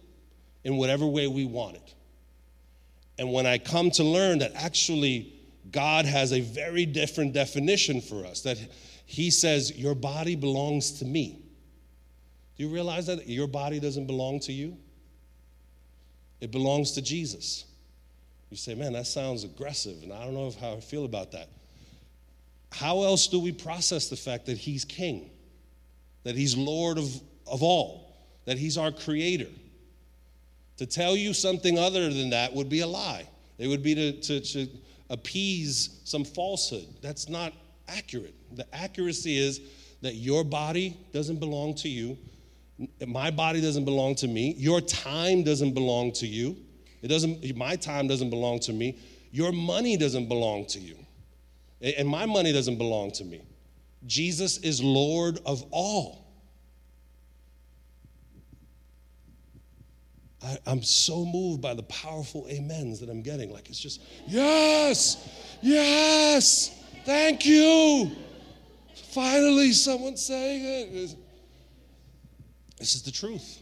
in 0.63 0.77
whatever 0.77 1.05
way 1.05 1.27
we 1.27 1.45
wanted. 1.45 1.81
And 3.19 3.31
when 3.31 3.45
I 3.45 3.57
come 3.57 3.91
to 3.91 4.03
learn 4.03 4.39
that 4.39 4.53
actually 4.55 5.33
God 5.71 6.05
has 6.05 6.33
a 6.33 6.41
very 6.41 6.86
different 6.86 7.33
definition 7.33 8.01
for 8.01 8.25
us, 8.25 8.41
that 8.41 8.57
He 9.05 9.29
says, 9.29 9.77
Your 9.77 9.93
body 9.93 10.36
belongs 10.36 10.99
to 10.99 11.05
me. 11.05 11.41
Do 12.57 12.63
you 12.63 12.69
realize 12.69 13.05
that 13.07 13.27
your 13.27 13.47
body 13.47 13.79
doesn't 13.79 14.07
belong 14.07 14.39
to 14.41 14.53
you? 14.53 14.77
It 16.41 16.51
belongs 16.51 16.93
to 16.93 17.01
Jesus. 17.01 17.65
You 18.49 18.57
say, 18.57 18.73
man, 18.75 18.93
that 18.93 19.07
sounds 19.07 19.43
aggressive, 19.43 20.01
and 20.03 20.13
I 20.13 20.23
don't 20.23 20.33
know 20.33 20.51
how 20.60 20.73
I 20.73 20.79
feel 20.79 21.05
about 21.05 21.31
that. 21.33 21.49
How 22.71 23.03
else 23.03 23.27
do 23.27 23.39
we 23.39 23.51
process 23.51 24.10
the 24.10 24.15
fact 24.15 24.45
that 24.47 24.58
He's 24.58 24.86
King, 24.86 25.30
that 26.23 26.36
He's 26.36 26.56
Lord 26.56 26.97
of, 26.97 27.10
of 27.45 27.63
all, 27.63 28.15
that 28.45 28.58
He's 28.58 28.77
our 28.77 28.91
Creator? 28.91 29.49
To 30.77 30.86
tell 30.86 31.15
you 31.15 31.34
something 31.34 31.80
other 31.80 32.13
than 32.13 32.30
that 32.32 32.53
would 32.53 32.69
be 32.69 32.82
a 32.82 32.88
lie. 32.88 33.27
It 33.58 33.67
would 33.67 33.82
be 33.82 33.95
to, 33.95 34.12
to, 34.12 34.39
to 34.41 34.67
appease 35.10 36.01
some 36.03 36.23
falsehood. 36.23 36.88
That's 37.01 37.30
not 37.30 37.53
accurate. 37.88 38.36
The 38.56 38.65
accuracy 38.75 39.38
is 39.38 39.62
that 40.01 40.15
your 40.15 40.43
body 40.43 40.95
doesn't 41.13 41.39
belong 41.39 41.75
to 41.75 41.89
you, 41.89 42.17
my 43.06 43.32
body 43.32 43.60
doesn't 43.60 43.86
belong 43.86 44.13
to 44.15 44.27
me, 44.27 44.53
your 44.58 44.82
time 44.82 45.43
doesn't 45.43 45.73
belong 45.73 46.12
to 46.13 46.27
you. 46.27 46.56
It 47.01 47.08
doesn't 47.08 47.56
my 47.56 47.75
time 47.75 48.08
doesn't 48.08 48.30
belong 48.30 48.60
to 48.62 48.73
me. 48.73 48.99
Your 49.32 49.51
money 49.51 49.97
doesn't 49.97 50.27
belong 50.27 50.65
to 50.67 50.80
you. 50.80 50.95
And 51.81 52.07
my 52.07 52.25
money 52.25 52.51
doesn't 52.51 52.77
belong 52.77 53.11
to 53.11 53.23
me. 53.23 53.41
Jesus 54.05 54.57
is 54.59 54.81
Lord 54.81 55.39
of 55.45 55.63
all. 55.71 56.27
I, 60.43 60.57
am 60.67 60.81
so 60.81 61.25
moved 61.25 61.61
by 61.61 61.73
the 61.73 61.83
powerful 61.83 62.47
amens 62.49 62.99
that 62.99 63.09
I'm 63.09 63.21
getting. 63.21 63.51
Like 63.51 63.69
it's 63.69 63.79
just, 63.79 64.01
yes, 64.27 65.27
yes, 65.61 66.71
thank 67.05 67.45
you. 67.45 68.11
Finally, 69.11 69.73
someone 69.73 70.15
saying 70.15 70.63
it. 70.63 71.15
This 72.77 72.95
is 72.95 73.01
the 73.01 73.11
truth. 73.11 73.61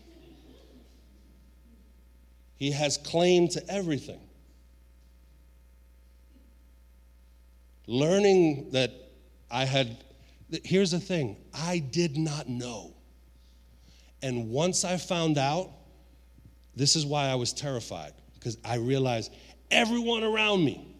He 2.57 2.71
has 2.71 2.97
claim 2.97 3.47
to 3.49 3.69
everything. 3.69 4.19
Learning 7.87 8.71
that 8.71 8.91
I 9.51 9.65
had, 9.65 10.03
here's 10.63 10.91
the 10.91 10.99
thing 10.99 11.37
I 11.53 11.79
did 11.79 12.17
not 12.17 12.49
know. 12.49 12.93
And 14.21 14.49
once 14.49 14.83
I 14.83 14.97
found 14.97 15.37
out, 15.37 15.69
this 16.75 16.95
is 16.95 17.05
why 17.05 17.27
I 17.27 17.35
was 17.35 17.53
terrified, 17.53 18.13
because 18.33 18.57
I 18.65 18.75
realized 18.75 19.31
everyone 19.71 20.23
around 20.23 20.65
me 20.65 20.95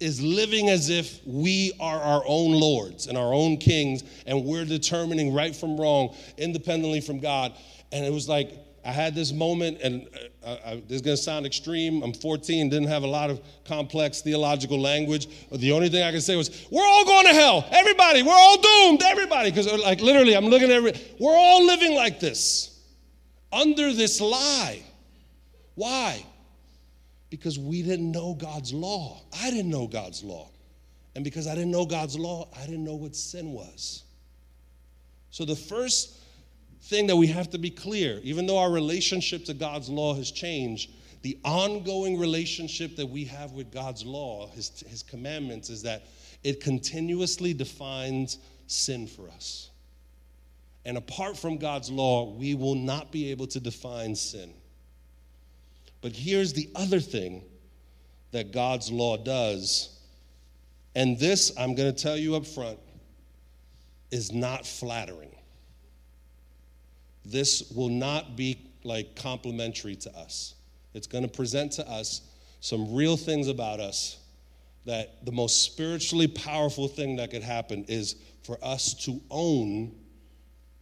is 0.00 0.22
living 0.22 0.70
as 0.70 0.88
if 0.88 1.20
we 1.26 1.72
are 1.78 2.00
our 2.00 2.22
own 2.26 2.52
lords 2.52 3.06
and 3.06 3.18
our 3.18 3.34
own 3.34 3.58
kings, 3.58 4.02
and 4.26 4.44
we're 4.44 4.64
determining 4.64 5.34
right 5.34 5.54
from 5.54 5.78
wrong 5.78 6.16
independently 6.38 7.02
from 7.02 7.20
God. 7.20 7.52
And 7.92 8.06
it 8.06 8.12
was 8.12 8.28
like, 8.28 8.52
I 8.84 8.92
had 8.92 9.14
this 9.14 9.32
moment, 9.32 9.78
and 9.82 10.08
uh, 10.42 10.56
uh, 10.64 10.74
this 10.86 10.96
is 10.96 11.02
going 11.02 11.16
to 11.16 11.22
sound 11.22 11.44
extreme. 11.44 12.02
I'm 12.02 12.14
14, 12.14 12.70
didn't 12.70 12.88
have 12.88 13.02
a 13.02 13.06
lot 13.06 13.28
of 13.28 13.40
complex 13.64 14.22
theological 14.22 14.80
language. 14.80 15.28
The 15.52 15.72
only 15.72 15.90
thing 15.90 16.02
I 16.02 16.12
could 16.12 16.22
say 16.22 16.36
was, 16.36 16.66
"We're 16.70 16.86
all 16.86 17.04
going 17.04 17.26
to 17.26 17.34
hell. 17.34 17.68
Everybody, 17.70 18.22
we're 18.22 18.32
all 18.32 18.60
doomed. 18.60 19.02
Everybody." 19.02 19.50
Because, 19.50 19.66
uh, 19.66 19.78
like, 19.78 20.00
literally, 20.00 20.34
I'm 20.34 20.46
looking 20.46 20.70
at 20.70 20.76
every. 20.76 20.94
We're 21.18 21.36
all 21.36 21.64
living 21.64 21.94
like 21.94 22.20
this 22.20 22.80
under 23.52 23.92
this 23.92 24.20
lie. 24.20 24.82
Why? 25.74 26.24
Because 27.28 27.58
we 27.58 27.82
didn't 27.82 28.10
know 28.10 28.34
God's 28.34 28.72
law. 28.72 29.20
I 29.42 29.50
didn't 29.50 29.70
know 29.70 29.86
God's 29.86 30.22
law. 30.22 30.50
And 31.14 31.24
because 31.24 31.46
I 31.46 31.54
didn't 31.54 31.70
know 31.70 31.84
God's 31.84 32.18
law, 32.18 32.48
I 32.56 32.66
didn't 32.66 32.84
know 32.84 32.94
what 32.94 33.14
sin 33.16 33.52
was. 33.52 34.04
So 35.30 35.44
the 35.44 35.56
first 35.56 36.19
thing 36.82 37.06
that 37.06 37.16
we 37.16 37.26
have 37.28 37.50
to 37.50 37.58
be 37.58 37.70
clear, 37.70 38.20
even 38.22 38.46
though 38.46 38.58
our 38.58 38.70
relationship 38.70 39.44
to 39.46 39.54
God's 39.54 39.88
law 39.88 40.14
has 40.14 40.30
changed, 40.30 40.90
the 41.22 41.38
ongoing 41.44 42.18
relationship 42.18 42.96
that 42.96 43.06
we 43.06 43.24
have 43.24 43.52
with 43.52 43.70
God's 43.70 44.04
law, 44.04 44.48
his, 44.48 44.82
his 44.88 45.02
commandments, 45.02 45.68
is 45.68 45.82
that 45.82 46.04
it 46.42 46.60
continuously 46.60 47.52
defines 47.52 48.38
sin 48.66 49.06
for 49.06 49.28
us. 49.28 49.70
And 50.84 50.96
apart 50.96 51.36
from 51.36 51.58
God's 51.58 51.90
law, 51.90 52.30
we 52.30 52.54
will 52.54 52.74
not 52.74 53.12
be 53.12 53.30
able 53.30 53.46
to 53.48 53.60
define 53.60 54.16
sin. 54.16 54.54
But 56.00 56.12
here's 56.12 56.54
the 56.54 56.70
other 56.74 57.00
thing 57.00 57.44
that 58.32 58.52
God's 58.52 58.90
law 58.90 59.18
does. 59.18 59.98
And 60.94 61.18
this, 61.18 61.52
I'm 61.58 61.74
going 61.74 61.94
to 61.94 62.02
tell 62.02 62.16
you 62.16 62.36
up 62.36 62.46
front, 62.46 62.78
is 64.10 64.32
not 64.32 64.66
flattering. 64.66 65.34
This 67.24 67.70
will 67.74 67.88
not 67.88 68.36
be 68.36 68.70
like 68.84 69.14
complimentary 69.14 69.96
to 69.96 70.16
us. 70.16 70.54
It's 70.94 71.06
going 71.06 71.22
to 71.22 71.30
present 71.30 71.72
to 71.72 71.88
us 71.88 72.22
some 72.60 72.94
real 72.94 73.16
things 73.16 73.48
about 73.48 73.80
us 73.80 74.18
that 74.86 75.24
the 75.24 75.32
most 75.32 75.62
spiritually 75.62 76.26
powerful 76.26 76.88
thing 76.88 77.16
that 77.16 77.30
could 77.30 77.42
happen 77.42 77.84
is 77.88 78.16
for 78.42 78.58
us 78.62 78.94
to 79.04 79.20
own 79.30 79.94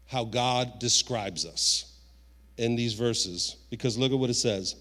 how 0.06 0.24
God 0.24 0.78
describes 0.78 1.44
us 1.44 1.92
in 2.56 2.76
these 2.76 2.94
verses 2.94 3.56
because 3.70 3.98
look 3.98 4.12
at 4.12 4.18
what 4.18 4.30
it 4.30 4.34
says. 4.34 4.76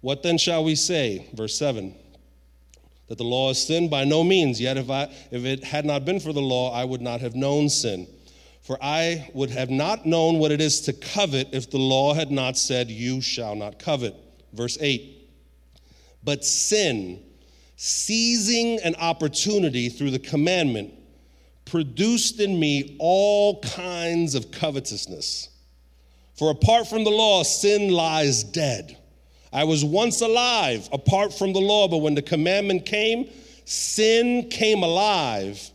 What 0.00 0.22
then 0.22 0.38
shall 0.38 0.64
we 0.64 0.74
say? 0.74 1.28
Verse 1.34 1.56
7 1.58 1.94
that 3.08 3.18
the 3.18 3.24
law 3.24 3.50
is 3.50 3.64
sin? 3.64 3.88
By 3.88 4.04
no 4.04 4.24
means. 4.24 4.60
Yet 4.60 4.76
if, 4.76 4.90
I, 4.90 5.04
if 5.30 5.44
it 5.44 5.62
had 5.62 5.84
not 5.84 6.04
been 6.04 6.20
for 6.20 6.32
the 6.32 6.40
law, 6.40 6.72
I 6.72 6.84
would 6.84 7.00
not 7.00 7.20
have 7.20 7.34
known 7.34 7.68
sin. 7.68 8.06
For 8.66 8.76
I 8.82 9.30
would 9.32 9.50
have 9.50 9.70
not 9.70 10.06
known 10.06 10.40
what 10.40 10.50
it 10.50 10.60
is 10.60 10.80
to 10.82 10.92
covet 10.92 11.50
if 11.52 11.70
the 11.70 11.78
law 11.78 12.14
had 12.14 12.32
not 12.32 12.58
said, 12.58 12.90
You 12.90 13.20
shall 13.20 13.54
not 13.54 13.78
covet. 13.78 14.16
Verse 14.52 14.76
8. 14.80 15.30
But 16.24 16.44
sin, 16.44 17.22
seizing 17.76 18.80
an 18.80 18.96
opportunity 18.96 19.88
through 19.88 20.10
the 20.10 20.18
commandment, 20.18 20.92
produced 21.64 22.40
in 22.40 22.58
me 22.58 22.96
all 22.98 23.60
kinds 23.60 24.34
of 24.34 24.50
covetousness. 24.50 25.48
For 26.34 26.50
apart 26.50 26.88
from 26.88 27.04
the 27.04 27.10
law, 27.10 27.44
sin 27.44 27.92
lies 27.92 28.42
dead. 28.42 28.98
I 29.52 29.62
was 29.62 29.84
once 29.84 30.22
alive 30.22 30.88
apart 30.90 31.32
from 31.32 31.52
the 31.52 31.60
law, 31.60 31.86
but 31.86 31.98
when 31.98 32.16
the 32.16 32.22
commandment 32.22 32.84
came, 32.84 33.30
sin 33.64 34.48
came 34.48 34.82
alive 34.82 35.70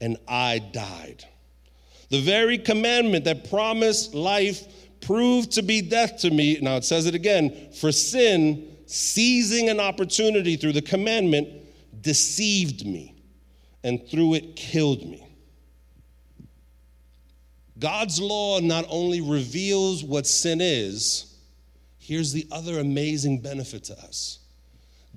and 0.00 0.16
I 0.26 0.58
died. 0.58 1.24
The 2.12 2.20
very 2.20 2.58
commandment 2.58 3.24
that 3.24 3.48
promised 3.48 4.12
life 4.12 4.66
proved 5.00 5.52
to 5.52 5.62
be 5.62 5.80
death 5.80 6.18
to 6.18 6.30
me. 6.30 6.58
Now 6.60 6.76
it 6.76 6.84
says 6.84 7.06
it 7.06 7.14
again 7.14 7.70
for 7.72 7.90
sin, 7.90 8.68
seizing 8.84 9.70
an 9.70 9.80
opportunity 9.80 10.56
through 10.56 10.74
the 10.74 10.82
commandment, 10.82 11.48
deceived 12.02 12.84
me 12.84 13.14
and 13.82 14.06
through 14.10 14.34
it 14.34 14.56
killed 14.56 15.06
me. 15.06 15.26
God's 17.78 18.20
law 18.20 18.60
not 18.60 18.84
only 18.90 19.22
reveals 19.22 20.04
what 20.04 20.26
sin 20.26 20.60
is, 20.60 21.34
here's 21.98 22.34
the 22.34 22.46
other 22.52 22.78
amazing 22.78 23.40
benefit 23.40 23.84
to 23.84 23.94
us 23.94 24.38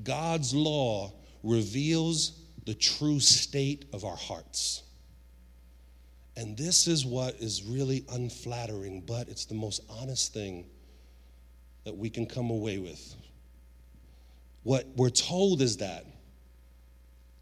God's 0.01 0.55
law 0.55 1.11
reveals 1.43 2.39
the 2.65 2.73
true 2.73 3.19
state 3.19 3.83
of 3.91 4.05
our 4.05 4.15
hearts. 4.15 4.83
And 6.37 6.57
this 6.57 6.87
is 6.87 7.05
what 7.05 7.35
is 7.35 7.63
really 7.63 8.05
unflattering, 8.11 9.01
but 9.01 9.29
it's 9.29 9.45
the 9.45 9.55
most 9.55 9.81
honest 9.89 10.33
thing 10.33 10.65
that 11.85 11.95
we 11.95 12.09
can 12.09 12.25
come 12.25 12.49
away 12.49 12.77
with. 12.77 13.15
What 14.63 14.85
we're 14.95 15.09
told 15.09 15.61
is 15.61 15.77
that 15.77 16.05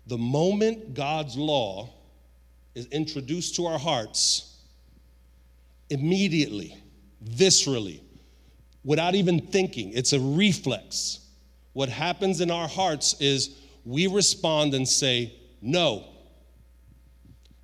the 0.05 0.17
moment 0.17 0.93
God's 0.93 1.37
law 1.37 1.89
is 2.75 2.87
introduced 2.87 3.55
to 3.55 3.65
our 3.65 3.79
hearts, 3.79 4.57
immediately, 5.89 6.77
viscerally, 7.25 8.01
without 8.83 9.15
even 9.15 9.39
thinking. 9.39 9.93
It's 9.93 10.13
a 10.13 10.19
reflex. 10.19 11.19
What 11.71 11.89
happens 11.89 12.41
in 12.41 12.51
our 12.51 12.67
hearts 12.67 13.15
is 13.19 13.55
we 13.85 14.07
respond 14.07 14.73
and 14.73 14.87
say, 14.87 15.33
No. 15.61 16.12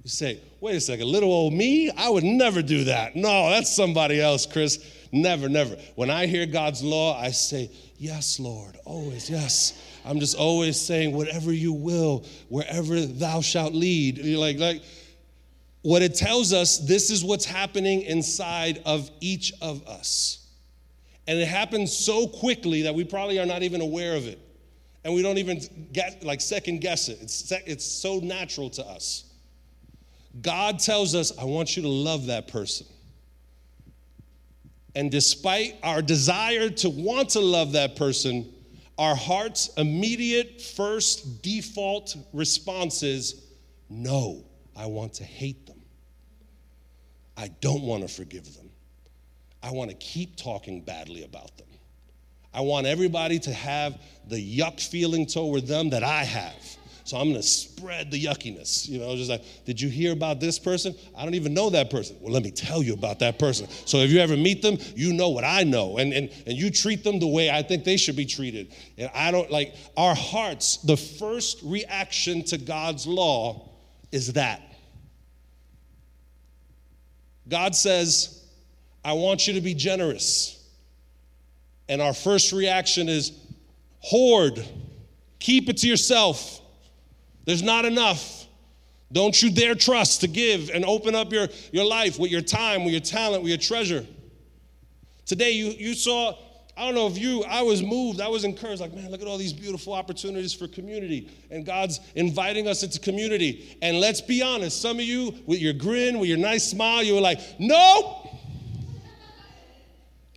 You 0.03 0.09
say, 0.09 0.39
Wait 0.61 0.75
a 0.75 0.81
second, 0.81 1.07
little 1.07 1.31
old 1.31 1.53
me? 1.53 1.89
I 1.91 2.09
would 2.09 2.23
never 2.23 2.61
do 2.61 2.85
that. 2.85 3.15
No, 3.15 3.49
that's 3.49 3.73
somebody 3.73 4.19
else, 4.19 4.45
Chris. 4.45 4.83
Never, 5.11 5.49
never. 5.49 5.75
When 5.95 6.09
I 6.09 6.27
hear 6.27 6.45
God's 6.45 6.83
law, 6.83 7.19
I 7.19 7.31
say, 7.31 7.71
Yes, 7.97 8.39
Lord, 8.39 8.77
always, 8.85 9.29
yes. 9.29 9.81
I'm 10.05 10.19
just 10.19 10.37
always 10.37 10.79
saying, 10.79 11.13
Whatever 11.13 11.51
you 11.51 11.73
will, 11.73 12.25
wherever 12.47 13.01
thou 13.01 13.41
shalt 13.41 13.73
lead. 13.73 14.23
Like, 14.37 14.57
like, 14.59 14.83
what 15.81 16.01
it 16.01 16.15
tells 16.15 16.51
us, 16.51 16.77
this 16.77 17.09
is 17.09 17.23
what's 17.23 17.45
happening 17.45 18.01
inside 18.01 18.81
of 18.85 19.09
each 19.21 19.53
of 19.61 19.87
us. 19.87 20.47
And 21.27 21.39
it 21.39 21.47
happens 21.47 21.95
so 21.95 22.27
quickly 22.27 22.83
that 22.83 22.95
we 22.95 23.03
probably 23.03 23.39
are 23.39 23.45
not 23.45 23.63
even 23.63 23.81
aware 23.81 24.15
of 24.15 24.27
it. 24.27 24.39
And 25.03 25.13
we 25.13 25.21
don't 25.21 25.37
even 25.37 25.61
get 25.93 26.23
like 26.23 26.41
second 26.41 26.81
guess 26.81 27.07
it. 27.07 27.19
It's, 27.21 27.51
it's 27.65 27.85
so 27.85 28.19
natural 28.19 28.69
to 28.71 28.85
us. 28.85 29.28
God 30.41 30.79
tells 30.79 31.15
us, 31.15 31.37
I 31.37 31.45
want 31.45 31.75
you 31.75 31.83
to 31.83 31.89
love 31.89 32.27
that 32.27 32.47
person. 32.47 32.87
And 34.95 35.11
despite 35.11 35.75
our 35.83 36.01
desire 36.01 36.69
to 36.69 36.89
want 36.89 37.29
to 37.29 37.39
love 37.39 37.73
that 37.73 37.95
person, 37.95 38.53
our 38.97 39.15
heart's 39.15 39.69
immediate 39.77 40.61
first 40.61 41.41
default 41.41 42.15
response 42.33 43.01
is 43.03 43.45
no. 43.89 44.43
I 44.75 44.87
want 44.87 45.13
to 45.15 45.23
hate 45.23 45.65
them. 45.65 45.81
I 47.37 47.49
don't 47.61 47.83
want 47.83 48.07
to 48.07 48.13
forgive 48.13 48.53
them. 48.55 48.69
I 49.63 49.71
want 49.71 49.89
to 49.89 49.95
keep 49.97 50.35
talking 50.35 50.81
badly 50.81 51.23
about 51.23 51.57
them. 51.57 51.67
I 52.53 52.61
want 52.61 52.87
everybody 52.87 53.39
to 53.39 53.53
have 53.53 54.01
the 54.27 54.35
yuck 54.35 54.81
feeling 54.81 55.25
toward 55.25 55.67
them 55.67 55.91
that 55.91 56.03
I 56.03 56.23
have. 56.23 56.77
So 57.09 57.17
I'm 57.17 57.23
going 57.23 57.41
to 57.41 57.41
spread 57.41 58.11
the 58.11 58.23
yuckiness. 58.23 58.87
You 58.87 58.99
know, 58.99 59.15
just 59.15 59.31
like, 59.31 59.43
did 59.65 59.81
you 59.81 59.89
hear 59.89 60.11
about 60.11 60.39
this 60.39 60.59
person? 60.59 60.93
I 61.17 61.23
don't 61.23 61.33
even 61.33 61.55
know 61.55 61.71
that 61.71 61.89
person. 61.89 62.15
Well, 62.21 62.31
let 62.31 62.43
me 62.43 62.51
tell 62.51 62.83
you 62.83 62.93
about 62.93 63.17
that 63.17 63.39
person. 63.39 63.67
So 63.67 63.97
if 63.97 64.11
you 64.11 64.19
ever 64.19 64.37
meet 64.37 64.61
them, 64.61 64.77
you 64.95 65.11
know 65.13 65.29
what 65.29 65.43
I 65.43 65.63
know. 65.63 65.97
And, 65.97 66.13
and, 66.13 66.29
and 66.45 66.55
you 66.55 66.69
treat 66.69 67.03
them 67.03 67.17
the 67.17 67.25
way 67.25 67.49
I 67.49 67.63
think 67.63 67.83
they 67.83 67.97
should 67.97 68.15
be 68.15 68.27
treated. 68.27 68.75
And 68.99 69.09
I 69.15 69.31
don't 69.31 69.49
like 69.49 69.73
our 69.97 70.13
hearts, 70.13 70.77
the 70.83 70.95
first 70.97 71.61
reaction 71.63 72.43
to 72.43 72.59
God's 72.59 73.07
law 73.07 73.71
is 74.11 74.33
that. 74.33 74.61
God 77.47 77.75
says, 77.75 78.45
I 79.03 79.13
want 79.13 79.47
you 79.47 79.55
to 79.55 79.61
be 79.61 79.73
generous. 79.73 80.63
And 81.87 82.03
our 82.03 82.13
first 82.13 82.51
reaction 82.51 83.09
is 83.09 83.31
hoard, 83.99 84.63
keep 85.39 85.69
it 85.69 85.77
to 85.77 85.87
yourself. 85.87 86.61
There's 87.49 87.63
not 87.63 87.83
enough. 87.83 88.45
Don't 89.11 89.41
you 89.41 89.49
dare 89.49 89.73
trust 89.73 90.21
to 90.21 90.27
give 90.27 90.69
and 90.69 90.85
open 90.85 91.15
up 91.15 91.33
your, 91.33 91.47
your 91.71 91.83
life 91.83 92.19
with 92.19 92.29
your 92.29 92.41
time, 92.41 92.83
with 92.83 92.91
your 92.91 93.01
talent, 93.01 93.41
with 93.41 93.49
your 93.49 93.57
treasure. 93.57 94.05
Today, 95.25 95.53
you, 95.53 95.71
you 95.71 95.95
saw 95.95 96.37
I 96.79 96.85
don't 96.85 96.95
know 96.95 97.07
if 97.07 97.17
you, 97.17 97.43
I 97.43 97.61
was 97.61 97.83
moved, 97.83 98.21
I 98.21 98.29
was 98.29 98.45
encouraged, 98.45 98.79
like, 98.79 98.93
man, 98.93 99.11
look 99.11 99.21
at 99.21 99.27
all 99.27 99.37
these 99.37 99.51
beautiful 99.51 99.91
opportunities 99.91 100.53
for 100.53 100.65
community. 100.65 101.29
And 101.51 101.65
God's 101.65 101.99
inviting 102.15 102.69
us 102.69 102.83
into 102.83 103.01
community. 103.01 103.77
And 103.81 103.99
let's 103.99 104.21
be 104.21 104.41
honest, 104.41 104.81
some 104.81 104.97
of 104.97 105.03
you, 105.03 105.33
with 105.45 105.59
your 105.59 105.73
grin, 105.73 106.19
with 106.19 106.29
your 106.29 106.37
nice 106.37 106.65
smile, 106.65 107.03
you 107.03 107.15
were 107.15 107.19
like, 107.19 107.41
nope, 107.59 108.18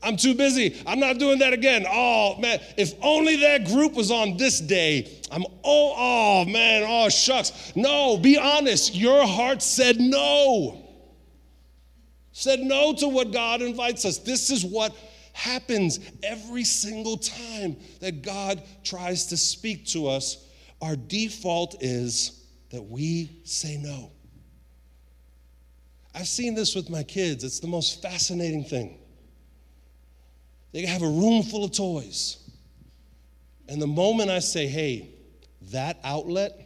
I'm 0.02 0.16
too 0.16 0.34
busy. 0.34 0.82
I'm 0.86 0.98
not 0.98 1.18
doing 1.18 1.38
that 1.38 1.52
again. 1.52 1.86
Oh, 1.88 2.36
man, 2.38 2.60
if 2.76 2.94
only 3.02 3.36
that 3.36 3.66
group 3.66 3.94
was 3.94 4.10
on 4.10 4.36
this 4.36 4.60
day. 4.60 5.20
I'm, 5.30 5.44
oh, 5.64 5.94
oh, 5.96 6.44
man, 6.44 6.84
oh, 6.86 7.08
shucks. 7.08 7.72
No, 7.76 8.16
be 8.16 8.36
honest. 8.36 8.94
Your 8.94 9.26
heart 9.26 9.62
said 9.62 10.00
no. 10.00 10.84
Said 12.32 12.60
no 12.60 12.94
to 12.94 13.08
what 13.08 13.32
God 13.32 13.62
invites 13.62 14.04
us. 14.04 14.18
This 14.18 14.50
is 14.50 14.64
what 14.64 14.94
happens 15.34 16.00
every 16.22 16.64
single 16.64 17.16
time 17.16 17.76
that 18.00 18.22
God 18.22 18.62
tries 18.84 19.26
to 19.26 19.36
speak 19.36 19.86
to 19.88 20.08
us. 20.08 20.48
Our 20.80 20.96
default 20.96 21.82
is 21.82 22.44
that 22.70 22.82
we 22.82 23.40
say 23.44 23.76
no. 23.76 24.10
I've 26.14 26.28
seen 26.28 26.54
this 26.54 26.74
with 26.74 26.90
my 26.90 27.02
kids, 27.02 27.44
it's 27.44 27.60
the 27.60 27.68
most 27.68 28.02
fascinating 28.02 28.64
thing. 28.64 28.98
They 30.72 30.86
have 30.86 31.02
a 31.02 31.08
room 31.08 31.42
full 31.42 31.64
of 31.64 31.72
toys. 31.72 32.38
And 33.68 33.80
the 33.80 33.86
moment 33.86 34.30
I 34.30 34.40
say, 34.40 34.66
hey, 34.66 35.10
that 35.70 35.98
outlet, 36.02 36.58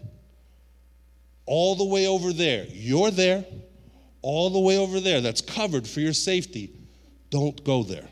all 1.45 1.77
the 1.77 1.85
way 1.85 2.07
over 2.07 2.33
there, 2.33 2.66
you're 2.71 3.11
there, 3.11 3.45
all 4.23 4.51
the 4.51 4.61
way 4.61 4.79
over 4.79 5.01
there, 5.01 5.21
that's 5.21 5.40
covered 5.40 5.87
for 5.87 6.01
your 6.01 6.12
safety, 6.12 6.73
don't 7.31 7.62
go 7.64 7.83
there 7.83 8.09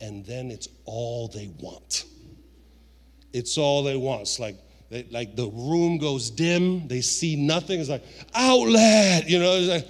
and 0.00 0.24
then 0.24 0.50
it's 0.50 0.68
all 0.84 1.28
they 1.28 1.50
want. 1.58 2.04
It's 3.32 3.58
all 3.58 3.82
they 3.82 3.96
want. 3.96 4.22
It's 4.22 4.38
like, 4.38 4.56
they, 4.88 5.04
like 5.10 5.36
the 5.36 5.48
room 5.48 5.98
goes 5.98 6.30
dim, 6.30 6.86
they 6.88 7.00
see 7.00 7.34
nothing. 7.36 7.80
It's 7.80 7.88
like, 7.88 8.04
outlet, 8.34 9.28
you 9.28 9.38
know, 9.38 9.56
it's 9.56 9.68
like, 9.68 9.88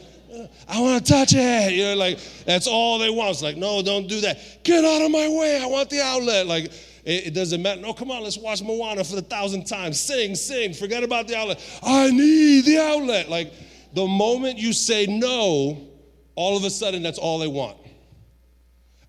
I 0.68 0.80
want 0.80 1.04
to 1.04 1.12
touch 1.12 1.34
it. 1.34 1.72
You 1.72 1.84
know, 1.84 1.94
like 1.96 2.18
that's 2.44 2.66
all 2.66 2.98
they 2.98 3.10
want. 3.10 3.30
It's 3.30 3.42
like, 3.42 3.56
no, 3.56 3.82
don't 3.82 4.06
do 4.06 4.20
that. 4.22 4.64
Get 4.64 4.84
out 4.84 5.02
of 5.02 5.10
my 5.10 5.28
way. 5.28 5.60
I 5.62 5.66
want 5.66 5.90
the 5.90 6.00
outlet. 6.00 6.46
Like 6.46 6.66
it, 7.04 7.28
it 7.28 7.34
doesn't 7.34 7.62
matter. 7.62 7.80
No, 7.80 7.92
come 7.92 8.10
on, 8.10 8.22
let's 8.22 8.38
watch 8.38 8.62
Moana 8.62 9.04
for 9.04 9.16
the 9.16 9.22
thousandth 9.22 9.68
time. 9.68 9.92
Sing, 9.92 10.34
sing. 10.34 10.74
Forget 10.74 11.02
about 11.02 11.28
the 11.28 11.36
outlet. 11.36 11.62
I 11.82 12.10
need 12.10 12.64
the 12.64 12.78
outlet. 12.78 13.28
Like 13.28 13.52
the 13.94 14.06
moment 14.06 14.58
you 14.58 14.72
say 14.72 15.06
no, 15.06 15.88
all 16.34 16.56
of 16.56 16.64
a 16.64 16.70
sudden 16.70 17.02
that's 17.02 17.18
all 17.18 17.38
they 17.38 17.48
want. 17.48 17.78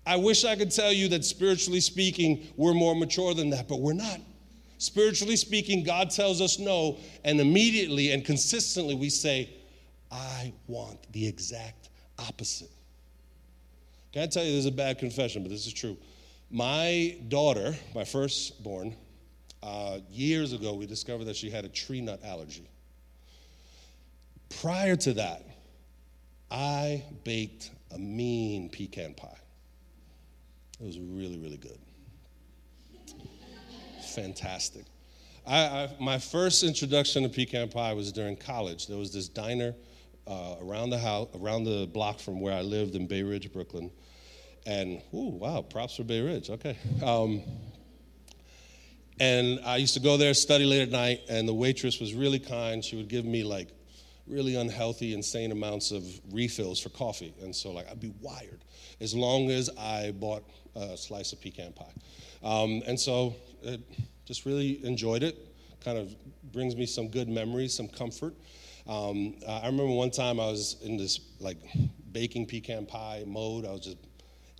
I 0.06 0.16
wish 0.16 0.46
I 0.46 0.56
could 0.56 0.70
tell 0.70 0.90
you 0.90 1.08
that 1.08 1.24
spiritually 1.24 1.80
speaking, 1.80 2.46
we're 2.56 2.72
more 2.72 2.96
mature 2.96 3.34
than 3.34 3.50
that, 3.50 3.68
but 3.68 3.80
we're 3.80 3.92
not. 3.92 4.20
Spiritually 4.78 5.36
speaking, 5.36 5.84
God 5.84 6.10
tells 6.10 6.40
us 6.40 6.58
no, 6.58 6.98
and 7.24 7.38
immediately 7.40 8.12
and 8.12 8.24
consistently 8.24 8.94
we 8.94 9.10
say, 9.10 9.50
I 10.10 10.52
want 10.66 11.12
the 11.12 11.26
exact 11.26 11.90
opposite. 12.18 12.70
Can 14.12 14.22
I 14.22 14.26
tell 14.26 14.44
you, 14.44 14.50
this 14.52 14.60
is 14.60 14.66
a 14.66 14.72
bad 14.72 14.98
confession, 14.98 15.42
but 15.42 15.50
this 15.50 15.66
is 15.66 15.72
true. 15.72 15.96
My 16.50 17.18
daughter, 17.28 17.76
my 17.94 18.04
firstborn, 18.04 18.96
uh, 19.62 19.98
years 20.10 20.52
ago, 20.52 20.74
we 20.74 20.86
discovered 20.86 21.24
that 21.24 21.36
she 21.36 21.50
had 21.50 21.64
a 21.64 21.68
tree 21.68 22.00
nut 22.00 22.20
allergy. 22.24 22.68
Prior 24.60 24.96
to 24.96 25.12
that, 25.14 25.44
I 26.50 27.04
baked 27.24 27.70
a 27.92 27.98
mean 27.98 28.70
pecan 28.70 29.14
pie. 29.14 29.36
It 30.80 30.86
was 30.86 30.98
really, 30.98 31.38
really 31.38 31.58
good. 31.58 31.78
Fantastic. 34.14 34.84
I, 35.46 35.58
I, 35.58 35.90
my 36.00 36.18
first 36.18 36.62
introduction 36.62 37.24
to 37.24 37.28
pecan 37.28 37.68
pie 37.68 37.92
was 37.92 38.12
during 38.12 38.36
college. 38.36 38.86
There 38.86 38.96
was 38.96 39.12
this 39.12 39.28
diner 39.28 39.74
uh, 40.28 40.56
around 40.60 40.90
the 40.90 40.98
house, 40.98 41.28
around 41.34 41.64
the 41.64 41.88
block 41.92 42.20
from 42.20 42.40
where 42.40 42.54
I 42.54 42.60
lived 42.60 42.94
in 42.94 43.06
Bay 43.06 43.22
Ridge, 43.22 43.52
Brooklyn. 43.52 43.90
And, 44.66 45.00
ooh, 45.14 45.30
wow, 45.30 45.62
props 45.62 45.96
for 45.96 46.04
Bay 46.04 46.20
Ridge. 46.20 46.50
Okay. 46.50 46.76
Um, 47.02 47.42
and 49.18 49.60
I 49.64 49.76
used 49.76 49.94
to 49.94 50.00
go 50.00 50.16
there, 50.16 50.34
study 50.34 50.64
late 50.64 50.82
at 50.82 50.90
night, 50.90 51.22
and 51.28 51.48
the 51.48 51.54
waitress 51.54 51.98
was 51.98 52.14
really 52.14 52.38
kind. 52.38 52.84
She 52.84 52.96
would 52.96 53.08
give 53.08 53.24
me 53.24 53.42
like 53.42 53.68
really 54.26 54.56
unhealthy, 54.56 55.14
insane 55.14 55.50
amounts 55.50 55.90
of 55.90 56.04
refills 56.30 56.78
for 56.78 56.90
coffee. 56.90 57.34
And 57.42 57.54
so, 57.54 57.72
like, 57.72 57.90
I'd 57.90 58.00
be 58.00 58.12
wired 58.20 58.62
as 59.00 59.14
long 59.14 59.50
as 59.50 59.70
I 59.78 60.12
bought 60.12 60.44
a 60.76 60.96
slice 60.96 61.32
of 61.32 61.40
pecan 61.40 61.72
pie. 61.72 61.92
Um, 62.42 62.82
and 62.86 63.00
so, 63.00 63.34
it 63.62 63.80
just 64.26 64.44
really 64.44 64.84
enjoyed 64.84 65.22
it. 65.22 65.36
Kind 65.82 65.98
of 65.98 66.14
brings 66.52 66.76
me 66.76 66.86
some 66.86 67.08
good 67.08 67.28
memories, 67.28 67.74
some 67.74 67.88
comfort. 67.88 68.34
Um, 68.88 69.34
I 69.46 69.66
remember 69.66 69.92
one 69.92 70.10
time 70.10 70.40
I 70.40 70.46
was 70.46 70.76
in 70.82 70.96
this 70.96 71.20
like 71.40 71.58
baking 72.10 72.46
pecan 72.46 72.86
pie 72.86 73.22
mode. 73.26 73.66
I 73.66 73.72
was 73.72 73.82
just, 73.82 73.98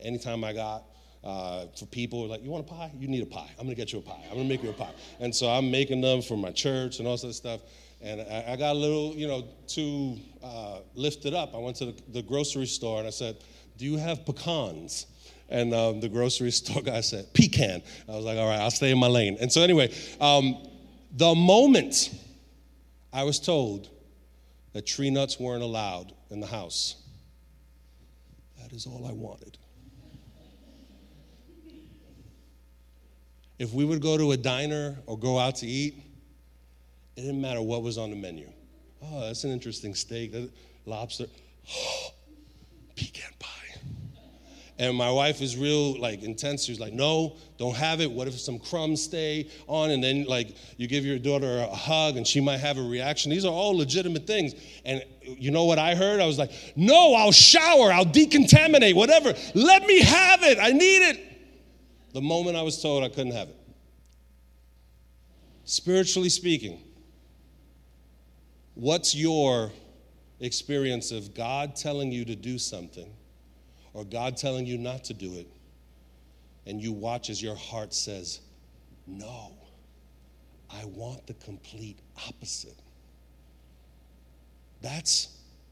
anytime 0.00 0.44
I 0.44 0.52
got 0.52 0.84
uh, 1.24 1.66
for 1.78 1.86
people 1.86 2.28
like, 2.28 2.42
you 2.44 2.50
want 2.50 2.66
a 2.66 2.68
pie? 2.68 2.92
You 2.98 3.08
need 3.08 3.22
a 3.22 3.26
pie. 3.26 3.50
I'm 3.58 3.64
gonna 3.64 3.74
get 3.74 3.92
you 3.92 4.00
a 4.00 4.02
pie. 4.02 4.22
I'm 4.30 4.36
gonna 4.36 4.48
make 4.48 4.62
you 4.62 4.68
a 4.68 4.74
pie. 4.74 4.92
And 5.18 5.34
so 5.34 5.48
I'm 5.48 5.70
making 5.70 6.02
them 6.02 6.20
for 6.20 6.36
my 6.36 6.52
church 6.52 6.98
and 6.98 7.08
all 7.08 7.16
that 7.16 7.32
stuff. 7.32 7.62
And 8.02 8.20
I, 8.20 8.52
I 8.52 8.56
got 8.56 8.72
a 8.72 8.78
little, 8.78 9.14
you 9.14 9.26
know, 9.26 9.48
too 9.66 10.18
uh, 10.42 10.80
lifted 10.94 11.32
up. 11.32 11.54
I 11.54 11.58
went 11.58 11.76
to 11.76 11.86
the, 11.86 12.02
the, 12.12 12.22
grocery 12.22 12.66
store 12.66 12.98
and 12.98 13.06
I 13.06 13.10
said, 13.10 13.38
Do 13.78 13.86
you 13.86 13.96
have 13.96 14.24
pecans? 14.26 15.06
And 15.48 15.74
um, 15.74 16.00
the 16.00 16.08
grocery 16.08 16.50
store 16.52 16.82
guy 16.82 17.00
said, 17.00 17.32
Pecan. 17.32 17.82
I 18.08 18.12
was 18.12 18.26
like, 18.26 18.36
All 18.36 18.46
right, 18.46 18.60
I'll 18.60 18.70
stay 18.70 18.90
in 18.90 18.98
my 18.98 19.08
lane. 19.08 19.38
And 19.40 19.50
so, 19.50 19.62
anyway, 19.62 19.92
um, 20.20 20.68
the 21.16 21.34
moment 21.34 22.14
I 23.12 23.24
was 23.24 23.40
told 23.40 23.88
that 24.72 24.86
tree 24.86 25.10
nuts 25.10 25.38
weren't 25.40 25.62
allowed 25.62 26.12
in 26.30 26.40
the 26.40 26.46
house, 26.46 26.96
that 28.60 28.72
is 28.72 28.86
all 28.86 29.06
I 29.06 29.12
wanted. 29.12 29.58
If 33.58 33.72
we 33.72 33.84
would 33.84 34.00
go 34.00 34.16
to 34.16 34.32
a 34.32 34.36
diner 34.36 34.96
or 35.06 35.18
go 35.18 35.38
out 35.38 35.56
to 35.56 35.66
eat, 35.66 35.94
it 37.16 37.22
didn't 37.22 37.40
matter 37.40 37.60
what 37.60 37.82
was 37.82 37.98
on 37.98 38.10
the 38.10 38.16
menu. 38.16 38.48
Oh, 39.02 39.22
that's 39.22 39.44
an 39.44 39.50
interesting 39.50 39.94
steak, 39.94 40.32
lobster, 40.86 41.26
oh, 41.72 42.10
pecan 42.96 43.32
pie. 43.38 43.57
And 44.78 44.96
my 44.96 45.10
wife 45.10 45.42
is 45.42 45.56
real 45.56 45.98
like 46.00 46.22
intense. 46.22 46.64
She's 46.64 46.78
like, 46.78 46.92
no, 46.92 47.36
don't 47.58 47.74
have 47.74 48.00
it. 48.00 48.10
What 48.10 48.28
if 48.28 48.38
some 48.38 48.58
crumbs 48.58 49.02
stay 49.02 49.50
on? 49.66 49.90
And 49.90 50.02
then 50.02 50.24
like 50.24 50.54
you 50.76 50.86
give 50.86 51.04
your 51.04 51.18
daughter 51.18 51.58
a 51.58 51.74
hug 51.74 52.16
and 52.16 52.26
she 52.26 52.40
might 52.40 52.58
have 52.58 52.78
a 52.78 52.82
reaction. 52.82 53.30
These 53.30 53.44
are 53.44 53.52
all 53.52 53.76
legitimate 53.76 54.26
things. 54.26 54.54
And 54.84 55.04
you 55.22 55.50
know 55.50 55.64
what 55.64 55.78
I 55.78 55.94
heard? 55.94 56.20
I 56.20 56.26
was 56.26 56.38
like, 56.38 56.52
no, 56.76 57.14
I'll 57.14 57.32
shower, 57.32 57.92
I'll 57.92 58.06
decontaminate, 58.06 58.94
whatever. 58.94 59.34
Let 59.54 59.84
me 59.84 60.00
have 60.00 60.42
it. 60.44 60.58
I 60.60 60.70
need 60.70 61.08
it. 61.08 61.20
The 62.12 62.20
moment 62.20 62.56
I 62.56 62.62
was 62.62 62.80
told 62.80 63.02
I 63.02 63.08
couldn't 63.08 63.32
have 63.32 63.48
it. 63.48 63.56
Spiritually 65.64 66.30
speaking, 66.30 66.80
What's 68.78 69.12
your 69.12 69.72
experience 70.38 71.10
of 71.10 71.34
God 71.34 71.74
telling 71.74 72.12
you 72.12 72.24
to 72.26 72.36
do 72.36 72.58
something 72.58 73.12
or 73.94 74.04
God 74.04 74.36
telling 74.36 74.66
you 74.66 74.78
not 74.78 75.04
to 75.04 75.14
do 75.14 75.34
it? 75.34 75.48
And 76.66 76.82
you 76.82 76.92
watch 76.92 77.30
as 77.30 77.42
your 77.42 77.56
heart 77.56 77.94
says, 77.94 78.40
No, 79.06 79.52
I 80.70 80.84
want 80.84 81.26
the 81.26 81.34
complete 81.34 81.98
opposite. 82.28 82.78
That's 84.80 85.28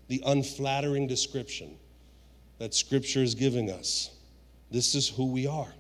the 0.09 0.23
unflattering 0.27 1.07
description 1.07 1.77
that 2.59 2.75
Scripture 2.75 3.23
is 3.23 3.35
giving 3.35 3.71
us. 3.71 4.11
This 4.71 4.95
is 4.95 5.09
who 5.09 5.27
we 5.27 5.47
are. 5.47 5.73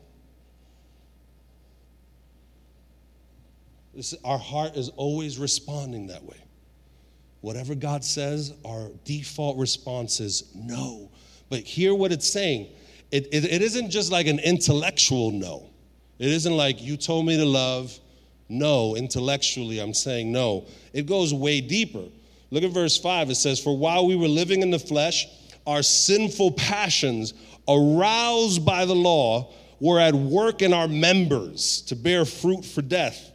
This, 3.94 4.14
our 4.24 4.38
heart 4.38 4.76
is 4.76 4.90
always 4.90 5.38
responding 5.38 6.08
that 6.08 6.22
way. 6.22 6.36
Whatever 7.40 7.74
God 7.74 8.04
says, 8.04 8.52
our 8.64 8.90
default 9.04 9.56
response 9.56 10.20
is 10.20 10.50
no. 10.54 11.10
But 11.48 11.60
hear 11.60 11.94
what 11.94 12.12
it's 12.12 12.28
saying. 12.28 12.68
It, 13.10 13.28
it, 13.32 13.44
it 13.44 13.62
isn't 13.62 13.90
just 13.90 14.10
like 14.10 14.26
an 14.26 14.38
intellectual 14.40 15.30
no. 15.30 15.70
It 16.18 16.28
isn't 16.28 16.56
like 16.56 16.82
you 16.82 16.96
told 16.96 17.26
me 17.26 17.36
to 17.36 17.44
love. 17.44 17.98
No, 18.48 18.96
intellectually, 18.96 19.80
I'm 19.80 19.94
saying 19.94 20.30
no. 20.30 20.66
It 20.92 21.06
goes 21.06 21.34
way 21.34 21.60
deeper. 21.60 22.04
Look 22.50 22.62
at 22.62 22.70
verse 22.70 22.96
5. 22.96 23.30
It 23.30 23.34
says, 23.34 23.60
For 23.60 23.76
while 23.76 24.06
we 24.06 24.16
were 24.16 24.28
living 24.28 24.62
in 24.62 24.70
the 24.70 24.78
flesh, 24.78 25.26
our 25.66 25.82
sinful 25.82 26.52
passions, 26.52 27.34
aroused 27.68 28.64
by 28.64 28.84
the 28.84 28.94
law, 28.94 29.52
were 29.80 30.00
at 30.00 30.14
work 30.14 30.62
in 30.62 30.72
our 30.72 30.88
members 30.88 31.82
to 31.82 31.96
bear 31.96 32.24
fruit 32.24 32.64
for 32.64 32.82
death. 32.82 33.32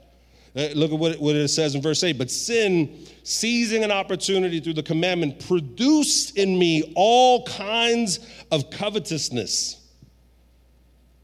Uh, 0.56 0.68
look 0.74 0.92
at 0.92 1.00
what 1.00 1.14
it, 1.14 1.22
what 1.22 1.36
it 1.36 1.48
says 1.48 1.76
in 1.76 1.82
verse 1.82 2.04
8. 2.04 2.18
But 2.18 2.30
sin, 2.30 3.06
seizing 3.24 3.84
an 3.84 3.92
opportunity 3.92 4.60
through 4.60 4.74
the 4.74 4.84
commandment, 4.84 5.48
produced 5.48 6.38
in 6.38 6.58
me 6.60 6.92
all 6.96 7.46
kinds 7.46 8.20
of 8.52 8.70
covetousness. 8.70 9.78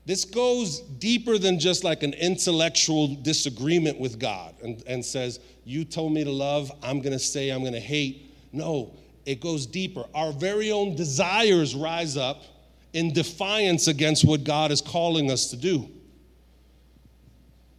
This 0.06 0.24
goes 0.24 0.80
deeper 0.80 1.38
than 1.38 1.60
just 1.60 1.84
like 1.84 2.02
an 2.04 2.14
intellectual 2.14 3.16
disagreement 3.16 4.00
with 4.00 4.18
God 4.18 4.56
and, 4.64 4.82
and 4.88 5.04
says, 5.04 5.42
You 5.66 5.84
told 5.84 6.14
me 6.14 6.24
to 6.24 6.32
love, 6.32 6.72
I'm 6.82 7.02
gonna 7.02 7.20
say 7.20 7.50
I'm 7.50 7.62
gonna 7.62 7.82
hate. 7.82 8.34
No, 8.54 8.94
it 9.26 9.42
goes 9.42 9.66
deeper. 9.66 10.06
Our 10.16 10.32
very 10.32 10.72
own 10.72 10.96
desires 10.96 11.76
rise 11.76 12.16
up 12.16 12.42
in 12.94 13.12
defiance 13.12 13.90
against 13.90 14.24
what 14.24 14.46
God 14.46 14.72
is 14.72 14.80
calling 14.80 15.30
us 15.30 15.50
to 15.50 15.58
do. 15.58 15.90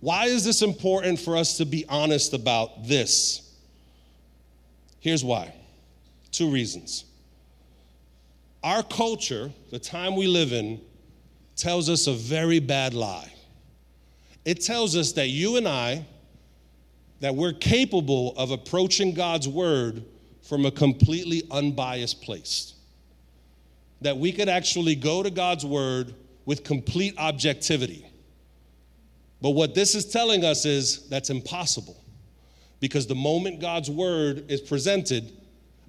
Why 0.00 0.26
is 0.26 0.44
this 0.44 0.62
important 0.62 1.18
for 1.18 1.37
us 1.37 1.56
to 1.56 1.64
be 1.64 1.84
honest 1.88 2.32
about 2.32 2.87
this? 2.87 3.56
Here's 5.00 5.24
why 5.24 5.54
two 6.30 6.50
reasons. 6.50 7.04
Our 8.62 8.82
culture, 8.82 9.50
the 9.70 9.78
time 9.78 10.14
we 10.14 10.26
live 10.26 10.52
in, 10.52 10.80
tells 11.56 11.88
us 11.88 12.06
a 12.06 12.12
very 12.12 12.61
bad 12.61 12.94
lie. 12.94 13.32
It 14.44 14.61
tells 14.61 14.96
us 14.96 15.12
that 15.12 15.28
you 15.28 15.56
and 15.56 15.66
I, 15.66 16.06
that 17.20 17.34
we're 17.34 17.52
capable 17.52 18.34
of 18.37 18.50
approaching 18.50 19.14
God's 19.14 19.48
word 19.48 20.04
from 20.42 20.64
a 20.64 20.70
completely 20.70 21.42
unbiased 21.50 22.22
place. 22.22 22.74
That 24.00 24.16
we 24.16 24.32
could 24.32 24.48
actually 24.48 24.94
go 24.94 25.22
to 25.22 25.30
God's 25.30 25.66
word 25.66 26.14
with 26.44 26.62
complete 26.64 27.14
objectivity. 27.18 28.08
But 29.40 29.51
what 29.51 29.74
this 29.74 29.94
is 29.94 30.07
telling 30.07 30.44
us 30.44 30.64
is 30.64 31.09
that's 31.09 31.31
impossible. 31.31 32.03
Because 32.81 33.07
the 33.07 33.14
moment 33.14 33.61
God's 33.61 33.90
word 33.90 34.51
is 34.51 34.61
presented, 34.61 35.33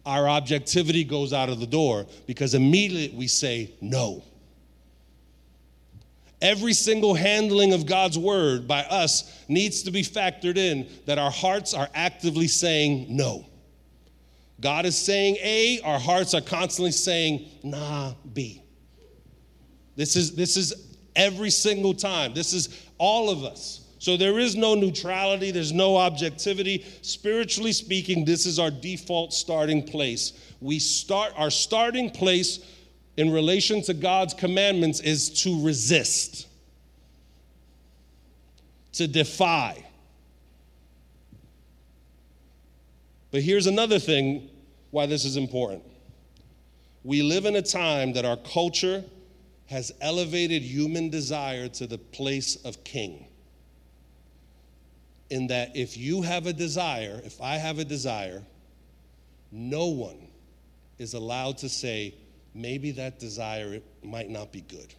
our 0.05 0.27
objectivity 0.27 1.03
goes 1.03 1.33
out 1.33 1.49
of 1.49 1.59
the 1.59 1.67
door 1.67 2.05
because 2.25 2.53
immediately 2.55 3.17
we 3.17 3.27
say 3.27 3.73
no. 3.81 4.23
Every 6.41 6.73
single 6.73 7.15
handling 7.15 7.73
of 7.73 7.85
God's 7.85 8.17
word 8.17 8.67
by 8.67 8.83
us 8.83 9.43
needs 9.49 9.83
to 9.83 9.91
be 9.91 10.03
factored 10.03 10.57
in 10.57 10.87
that 11.05 11.19
our 11.19 11.31
hearts 11.31 11.73
are 11.73 11.89
actively 11.93 12.47
saying 12.47 13.07
no. 13.09 13.45
God 14.61 14.85
is 14.85 14.97
saying 14.97 15.37
A, 15.41 15.81
our 15.83 15.99
hearts 15.99 16.33
are 16.33 16.41
constantly 16.41 16.91
saying, 16.91 17.45
nah, 17.63 18.13
B. 18.33 18.61
This 19.95 20.15
is, 20.15 20.35
this 20.35 20.55
is 20.55 20.95
every 21.15 21.49
single 21.49 21.93
time. 21.93 22.33
This 22.33 22.53
is 22.53 22.88
all 22.99 23.29
of 23.29 23.43
us. 23.43 23.81
So 23.97 24.15
there 24.15 24.39
is 24.39 24.55
no 24.55 24.75
neutrality, 24.75 25.51
there's 25.51 25.73
no 25.73 25.97
objectivity. 25.97 26.85
Spiritually 27.01 27.73
speaking, 27.73 28.23
this 28.23 28.45
is 28.45 28.59
our 28.59 28.71
default 28.71 29.33
starting 29.33 29.83
place. 29.83 30.53
We 30.61 30.79
start 30.79 31.33
our 31.35 31.49
starting 31.49 32.09
place 32.09 32.59
in 33.17 33.31
relation 33.31 33.81
to 33.83 33.93
God's 33.93 34.33
commandments 34.33 35.01
is 35.01 35.41
to 35.43 35.65
resist, 35.65 36.47
to 38.93 39.07
defy. 39.07 39.83
But 43.31 43.41
here's 43.41 43.67
another 43.67 43.99
thing 43.99 44.49
why 44.91 45.05
this 45.05 45.25
is 45.25 45.35
important. 45.35 45.83
we 47.03 47.21
live 47.21 47.45
in 47.45 47.55
a 47.55 47.61
time 47.61 48.13
that 48.13 48.25
our 48.25 48.37
culture 48.37 49.03
has 49.69 49.91
elevated 50.01 50.63
human 50.63 51.09
desire 51.09 51.67
to 51.67 51.85
the 51.85 51.97
place 51.97 52.55
of 52.65 52.83
king. 52.83 53.27
In 55.29 55.45
that, 55.47 55.75
if 55.75 55.95
you 55.95 56.23
have 56.23 56.47
a 56.47 56.53
desire, 56.53 57.21
if 57.23 57.39
I 57.39 57.55
have 57.55 57.77
a 57.77 57.85
desire, 57.85 58.41
no 59.51 59.85
one 59.85 60.27
is 60.97 61.13
allowed 61.13 61.59
to 61.59 61.69
say, 61.69 62.15
maybe 62.55 62.89
that 62.91 63.19
desire 63.19 63.79
might 64.03 64.31
not 64.31 64.51
be 64.51 64.61
good. 64.61 64.91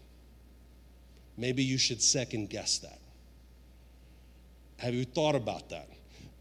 Maybe 1.37 1.65
you 1.65 1.77
should 1.77 2.01
second 2.01 2.49
guess 2.49 2.79
that. 2.79 3.01
Have 4.77 4.95
you 4.95 5.05
thought 5.05 5.35
about 5.35 5.69
that? 5.71 5.89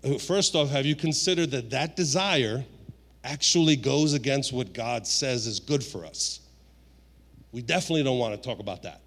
Uh, 0.03 0.19
first 0.19 0.53
off, 0.53 0.69
have 0.69 0.85
you 0.85 0.95
considered 0.95 1.49
that 1.49 1.71
that 1.71 1.95
desire 1.95 2.63
actually 3.23 3.75
goes 3.75 4.13
against 4.13 4.53
what 4.53 4.71
God 4.71 5.07
says 5.07 5.47
is 5.47 5.59
good 5.59 5.83
for 5.83 6.05
us? 6.05 6.41
We 7.51 7.61
definitely 7.61 8.03
don't 8.03 8.19
want 8.19 8.35
to 8.35 8.47
talk 8.47 8.59
about 8.59 8.83
that. 8.83 9.01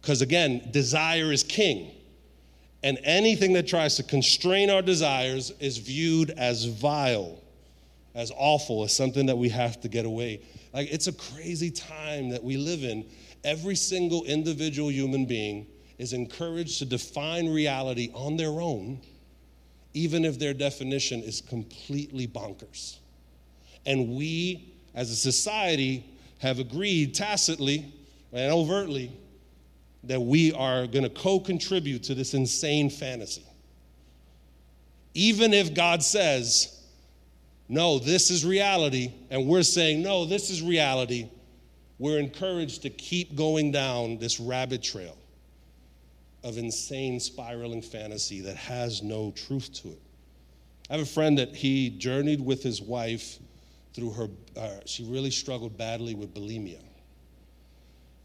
Because 0.00 0.22
again, 0.22 0.68
desire 0.70 1.32
is 1.32 1.42
king. 1.42 1.92
And 2.82 2.98
anything 3.02 3.52
that 3.54 3.66
tries 3.66 3.96
to 3.96 4.02
constrain 4.02 4.70
our 4.70 4.82
desires 4.82 5.52
is 5.60 5.78
viewed 5.78 6.30
as 6.30 6.64
vile, 6.66 7.42
as 8.14 8.30
awful, 8.36 8.84
as 8.84 8.94
something 8.94 9.26
that 9.26 9.36
we 9.36 9.48
have 9.48 9.80
to 9.80 9.88
get 9.88 10.04
away. 10.04 10.40
Like 10.72 10.92
it's 10.92 11.06
a 11.06 11.12
crazy 11.12 11.70
time 11.70 12.28
that 12.30 12.44
we 12.44 12.56
live 12.56 12.84
in. 12.84 13.04
Every 13.44 13.76
single 13.76 14.24
individual 14.24 14.90
human 14.90 15.24
being 15.24 15.66
is 15.98 16.12
encouraged 16.12 16.78
to 16.80 16.84
define 16.84 17.48
reality 17.48 18.10
on 18.14 18.36
their 18.36 18.60
own, 18.60 19.00
even 19.94 20.24
if 20.24 20.38
their 20.38 20.52
definition 20.52 21.22
is 21.22 21.40
completely 21.40 22.26
bonkers. 22.26 22.98
And 23.86 24.16
we, 24.16 24.74
as 24.94 25.10
a 25.10 25.16
society, 25.16 26.04
have 26.38 26.58
agreed 26.58 27.14
tacitly 27.14 27.92
and 28.32 28.52
overtly 28.52 29.12
that 30.04 30.20
we 30.20 30.52
are 30.52 30.86
going 30.86 31.04
to 31.04 31.10
co 31.10 31.40
contribute 31.40 32.02
to 32.04 32.14
this 32.14 32.34
insane 32.34 32.90
fantasy. 32.90 33.44
Even 35.14 35.54
if 35.54 35.74
God 35.74 36.02
says, 36.02 36.84
no, 37.68 37.98
this 37.98 38.30
is 38.30 38.44
reality, 38.44 39.12
and 39.30 39.46
we're 39.46 39.62
saying, 39.62 40.02
no, 40.02 40.24
this 40.24 40.50
is 40.50 40.62
reality, 40.62 41.28
we're 41.98 42.18
encouraged 42.18 42.82
to 42.82 42.90
keep 42.90 43.34
going 43.34 43.72
down 43.72 44.18
this 44.18 44.38
rabbit 44.38 44.82
trail 44.82 45.16
of 46.44 46.58
insane 46.58 47.18
spiraling 47.18 47.82
fantasy 47.82 48.40
that 48.42 48.56
has 48.56 49.02
no 49.02 49.32
truth 49.32 49.72
to 49.72 49.88
it. 49.88 50.00
I 50.88 50.92
have 50.92 51.02
a 51.02 51.06
friend 51.06 51.38
that 51.38 51.56
he 51.56 51.90
journeyed 51.90 52.40
with 52.40 52.62
his 52.62 52.80
wife 52.80 53.38
through 53.96 54.10
her, 54.10 54.28
uh, 54.56 54.80
she 54.84 55.04
really 55.04 55.30
struggled 55.30 55.76
badly 55.76 56.14
with 56.14 56.34
bulimia. 56.34 56.82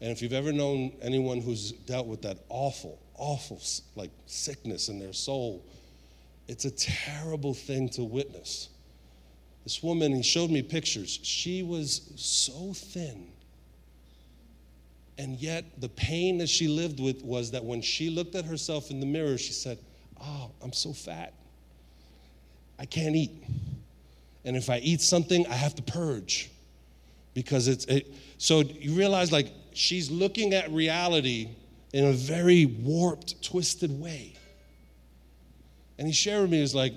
And 0.02 0.10
if 0.10 0.20
you've 0.20 0.34
ever 0.34 0.52
known 0.52 0.92
anyone 1.00 1.40
who's 1.40 1.72
dealt 1.72 2.06
with 2.06 2.22
that 2.22 2.38
awful, 2.50 3.00
awful 3.16 3.60
like 3.96 4.10
sickness 4.26 4.90
in 4.90 4.98
their 4.98 5.14
soul, 5.14 5.64
it's 6.46 6.66
a 6.66 6.70
terrible 6.70 7.54
thing 7.54 7.88
to 7.90 8.04
witness. 8.04 8.68
This 9.64 9.82
woman, 9.82 10.14
he 10.14 10.22
showed 10.22 10.50
me 10.50 10.60
pictures. 10.60 11.18
She 11.22 11.62
was 11.62 12.12
so 12.16 12.74
thin. 12.74 13.28
And 15.16 15.38
yet, 15.38 15.80
the 15.80 15.88
pain 15.88 16.38
that 16.38 16.48
she 16.48 16.68
lived 16.68 17.00
with 17.00 17.22
was 17.22 17.52
that 17.52 17.64
when 17.64 17.80
she 17.80 18.10
looked 18.10 18.34
at 18.34 18.44
herself 18.44 18.90
in 18.90 19.00
the 19.00 19.06
mirror, 19.06 19.38
she 19.38 19.52
said, 19.52 19.78
Oh, 20.20 20.50
I'm 20.62 20.72
so 20.72 20.92
fat. 20.92 21.32
I 22.78 22.84
can't 22.84 23.14
eat 23.14 23.30
and 24.44 24.56
if 24.56 24.70
I 24.70 24.78
eat 24.78 25.00
something, 25.00 25.46
I 25.46 25.54
have 25.54 25.74
to 25.76 25.82
purge 25.82 26.50
because 27.34 27.68
it's 27.68 27.84
it, 27.86 28.12
so 28.38 28.60
you 28.60 28.94
realize 28.94 29.32
like 29.32 29.52
she's 29.72 30.10
looking 30.10 30.54
at 30.54 30.70
reality 30.70 31.48
in 31.92 32.06
a 32.06 32.12
very 32.12 32.66
warped, 32.66 33.42
twisted 33.42 34.00
way. 34.00 34.34
And 35.98 36.06
he 36.06 36.12
shared 36.12 36.42
with 36.42 36.50
me 36.50 36.62
is 36.62 36.74
like 36.74 36.94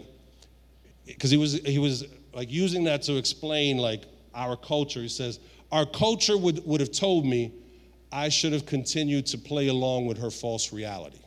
because 1.06 1.30
he 1.30 1.38
was 1.38 1.54
he 1.54 1.78
was 1.78 2.06
like 2.34 2.52
using 2.52 2.86
that 2.86 3.04
to 3.04 3.18
explain 3.18 3.78
like 3.78 4.04
our 4.34 4.58
culture. 4.58 5.02
He 5.02 5.08
says 5.08 5.40
our 5.72 5.86
culture 5.86 6.38
would, 6.38 6.66
would 6.66 6.80
have 6.80 6.92
told 6.92 7.26
me 7.26 7.54
I 8.12 8.30
should 8.30 8.54
have 8.54 8.66
continued 8.66 9.26
to 9.28 9.38
play 9.38 9.68
along 9.68 10.06
with 10.06 10.18
her 10.20 10.32
false 10.32 10.72
reality. 10.72 11.20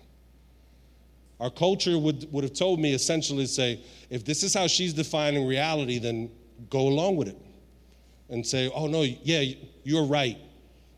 Our 1.40 1.50
culture 1.50 1.98
would, 1.98 2.30
would 2.32 2.44
have 2.44 2.52
told 2.52 2.80
me 2.80 2.94
essentially 2.94 3.46
say, 3.46 3.80
if 4.10 4.24
this 4.24 4.42
is 4.42 4.54
how 4.54 4.66
she's 4.66 4.92
defining 4.92 5.46
reality, 5.46 5.98
then 5.98 6.30
go 6.68 6.80
along 6.88 7.16
with 7.16 7.28
it. 7.28 7.36
And 8.30 8.46
say, 8.46 8.70
oh 8.74 8.86
no, 8.86 9.02
yeah, 9.02 9.54
you're 9.84 10.04
right. 10.04 10.36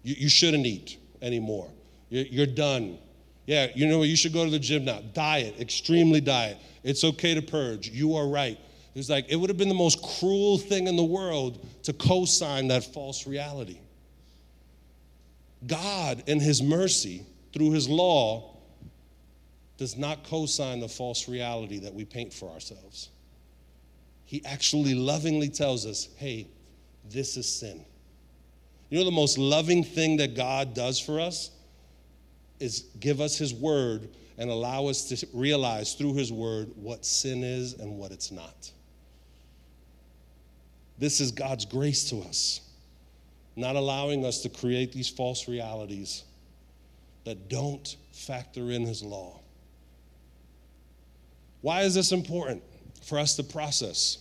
You, 0.02 0.14
you 0.18 0.28
shouldn't 0.28 0.66
eat 0.66 0.98
anymore. 1.22 1.70
You're, 2.08 2.26
you're 2.26 2.46
done. 2.46 2.98
Yeah, 3.46 3.68
you 3.74 3.86
know 3.86 3.98
what? 3.98 4.08
You 4.08 4.16
should 4.16 4.32
go 4.32 4.44
to 4.44 4.50
the 4.50 4.58
gym 4.58 4.84
now. 4.84 5.00
Diet, 5.12 5.60
extremely 5.60 6.20
diet. 6.20 6.56
It's 6.82 7.04
okay 7.04 7.34
to 7.34 7.42
purge. 7.42 7.88
You 7.88 8.14
are 8.16 8.26
right. 8.26 8.58
It's 8.94 9.08
like, 9.08 9.26
it 9.28 9.36
would 9.36 9.50
have 9.50 9.58
been 9.58 9.68
the 9.68 9.74
most 9.74 10.02
cruel 10.18 10.58
thing 10.58 10.86
in 10.86 10.96
the 10.96 11.04
world 11.04 11.66
to 11.84 11.92
co 11.92 12.24
sign 12.24 12.68
that 12.68 12.84
false 12.84 13.26
reality. 13.26 13.78
God, 15.66 16.24
in 16.26 16.40
His 16.40 16.62
mercy, 16.62 17.24
through 17.52 17.72
His 17.72 17.88
law, 17.88 18.49
does 19.80 19.96
not 19.96 20.22
co 20.24 20.44
sign 20.44 20.78
the 20.78 20.88
false 20.88 21.26
reality 21.26 21.78
that 21.78 21.94
we 21.94 22.04
paint 22.04 22.34
for 22.34 22.50
ourselves. 22.50 23.08
He 24.26 24.44
actually 24.44 24.94
lovingly 24.94 25.48
tells 25.48 25.86
us, 25.86 26.10
hey, 26.18 26.48
this 27.08 27.38
is 27.38 27.48
sin. 27.48 27.82
You 28.90 28.98
know, 28.98 29.06
the 29.06 29.10
most 29.10 29.38
loving 29.38 29.82
thing 29.82 30.18
that 30.18 30.36
God 30.36 30.74
does 30.74 31.00
for 31.00 31.18
us 31.18 31.50
is 32.60 32.90
give 33.00 33.22
us 33.22 33.38
His 33.38 33.54
word 33.54 34.10
and 34.36 34.50
allow 34.50 34.86
us 34.86 35.04
to 35.04 35.26
realize 35.32 35.94
through 35.94 36.12
His 36.12 36.30
word 36.30 36.70
what 36.76 37.06
sin 37.06 37.42
is 37.42 37.72
and 37.72 37.96
what 37.96 38.12
it's 38.12 38.30
not. 38.30 38.70
This 40.98 41.22
is 41.22 41.32
God's 41.32 41.64
grace 41.64 42.10
to 42.10 42.20
us, 42.20 42.60
not 43.56 43.76
allowing 43.76 44.26
us 44.26 44.42
to 44.42 44.50
create 44.50 44.92
these 44.92 45.08
false 45.08 45.48
realities 45.48 46.24
that 47.24 47.48
don't 47.48 47.96
factor 48.12 48.70
in 48.72 48.82
His 48.82 49.02
law. 49.02 49.40
Why 51.62 51.82
is 51.82 51.94
this 51.94 52.12
important 52.12 52.62
for 53.02 53.18
us 53.18 53.36
to 53.36 53.42
process? 53.42 54.18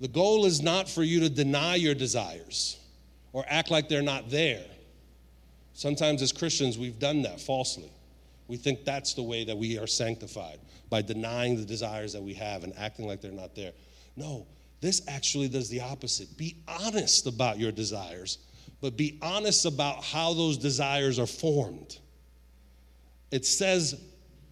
The 0.00 0.08
goal 0.08 0.46
is 0.46 0.62
not 0.62 0.88
for 0.88 1.02
you 1.02 1.20
to 1.20 1.30
deny 1.30 1.76
your 1.76 1.94
desires 1.94 2.78
or 3.32 3.44
act 3.48 3.70
like 3.70 3.88
they're 3.88 4.02
not 4.02 4.30
there. 4.30 4.64
Sometimes 5.74 6.22
as 6.22 6.32
Christians, 6.32 6.78
we've 6.78 6.98
done 6.98 7.22
that 7.22 7.40
falsely. 7.40 7.90
We 8.48 8.56
think 8.56 8.84
that's 8.84 9.14
the 9.14 9.22
way 9.22 9.44
that 9.44 9.56
we 9.56 9.78
are 9.78 9.86
sanctified 9.86 10.58
by 10.90 11.02
denying 11.02 11.56
the 11.56 11.64
desires 11.64 12.12
that 12.12 12.22
we 12.22 12.34
have 12.34 12.64
and 12.64 12.74
acting 12.76 13.06
like 13.06 13.20
they're 13.20 13.32
not 13.32 13.54
there. 13.54 13.72
No, 14.16 14.46
this 14.80 15.02
actually 15.08 15.48
does 15.48 15.70
the 15.70 15.80
opposite. 15.80 16.36
Be 16.36 16.56
honest 16.68 17.26
about 17.26 17.58
your 17.58 17.72
desires, 17.72 18.38
but 18.80 18.96
be 18.96 19.18
honest 19.22 19.64
about 19.64 20.04
how 20.04 20.34
those 20.34 20.58
desires 20.58 21.18
are 21.18 21.26
formed. 21.26 21.98
It 23.30 23.46
says 23.46 23.98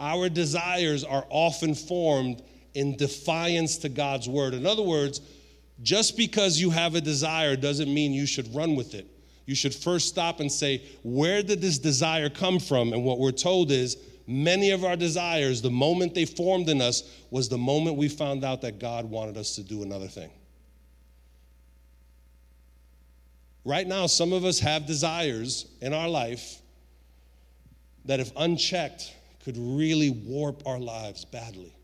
our 0.01 0.29
desires 0.29 1.05
are 1.05 1.27
often 1.29 1.75
formed 1.75 2.43
in 2.75 2.97
defiance 2.97 3.77
to 3.79 3.89
God's 3.89 4.29
word. 4.29 4.55
In 4.55 4.67
other 4.67 4.83
words, 4.83 5.21
just 5.83 6.17
because 6.17 6.61
you 6.61 6.71
have 6.71 6.95
a 6.95 7.01
desire 7.01 7.55
doesn't 7.57 7.93
mean 7.93 8.13
you 8.13 8.27
should 8.27 8.53
run 8.55 8.75
with 8.75 8.95
it. 8.95 9.07
You 9.47 9.55
should 9.55 9.75
first 9.75 10.09
stop 10.09 10.41
and 10.41 10.51
say, 10.51 10.83
Where 11.03 11.43
did 11.43 11.61
this 11.61 11.79
desire 11.79 12.29
come 12.29 12.59
from? 12.59 12.93
And 12.93 13.05
what 13.05 13.19
we're 13.19 13.33
told 13.33 13.71
is, 13.71 13.97
many 14.27 14.71
of 14.71 14.85
our 14.85 14.97
desires, 14.97 15.61
the 15.61 15.71
moment 15.71 16.15
they 16.15 16.25
formed 16.25 16.69
in 16.69 16.81
us, 16.81 17.03
was 17.31 17.49
the 17.49 17.59
moment 17.59 17.97
we 17.97 18.09
found 18.09 18.45
out 18.45 18.63
that 18.63 18.79
God 18.79 19.07
wanted 19.07 19.37
us 19.37 19.57
to 19.57 19.63
do 19.63 19.83
another 19.83 20.07
thing. 20.07 20.31
Right 23.65 23.87
now, 23.87 24.07
some 24.07 24.33
of 24.33 24.45
us 24.45 24.61
have 24.61 24.87
desires 24.87 25.67
in 25.81 25.93
our 25.93 26.09
life 26.09 26.63
that, 28.05 28.21
if 28.21 28.33
unchecked, 28.37 29.13
could 29.45 29.57
really 29.57 30.11
warp 30.11 30.67
our 30.67 30.79
lives 30.79 31.25
badly. 31.25 31.75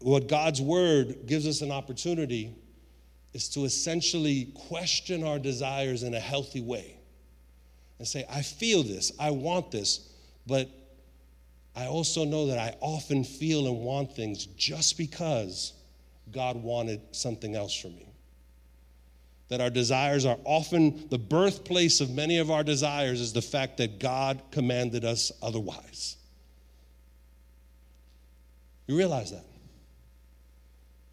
What 0.00 0.28
God's 0.28 0.60
word 0.60 1.26
gives 1.26 1.46
us 1.46 1.62
an 1.62 1.70
opportunity 1.70 2.54
is 3.32 3.48
to 3.50 3.64
essentially 3.64 4.52
question 4.68 5.24
our 5.24 5.38
desires 5.38 6.02
in 6.02 6.14
a 6.14 6.20
healthy 6.20 6.60
way 6.60 6.96
and 7.98 8.06
say, 8.06 8.24
I 8.30 8.42
feel 8.42 8.82
this, 8.82 9.12
I 9.18 9.30
want 9.30 9.70
this, 9.70 10.08
but 10.46 10.68
I 11.74 11.86
also 11.86 12.24
know 12.24 12.46
that 12.46 12.58
I 12.58 12.76
often 12.80 13.24
feel 13.24 13.66
and 13.66 13.78
want 13.80 14.14
things 14.14 14.46
just 14.46 14.98
because 14.98 15.72
God 16.32 16.56
wanted 16.56 17.00
something 17.12 17.54
else 17.54 17.74
for 17.74 17.88
me 17.88 18.06
that 19.48 19.60
our 19.60 19.70
desires 19.70 20.24
are 20.24 20.38
often 20.44 21.08
the 21.08 21.18
birthplace 21.18 22.00
of 22.00 22.10
many 22.10 22.38
of 22.38 22.50
our 22.50 22.64
desires 22.64 23.20
is 23.20 23.32
the 23.32 23.42
fact 23.42 23.76
that 23.76 24.00
God 24.00 24.42
commanded 24.50 25.04
us 25.04 25.30
otherwise. 25.42 26.16
You 28.86 28.96
realize 28.96 29.30
that? 29.30 29.44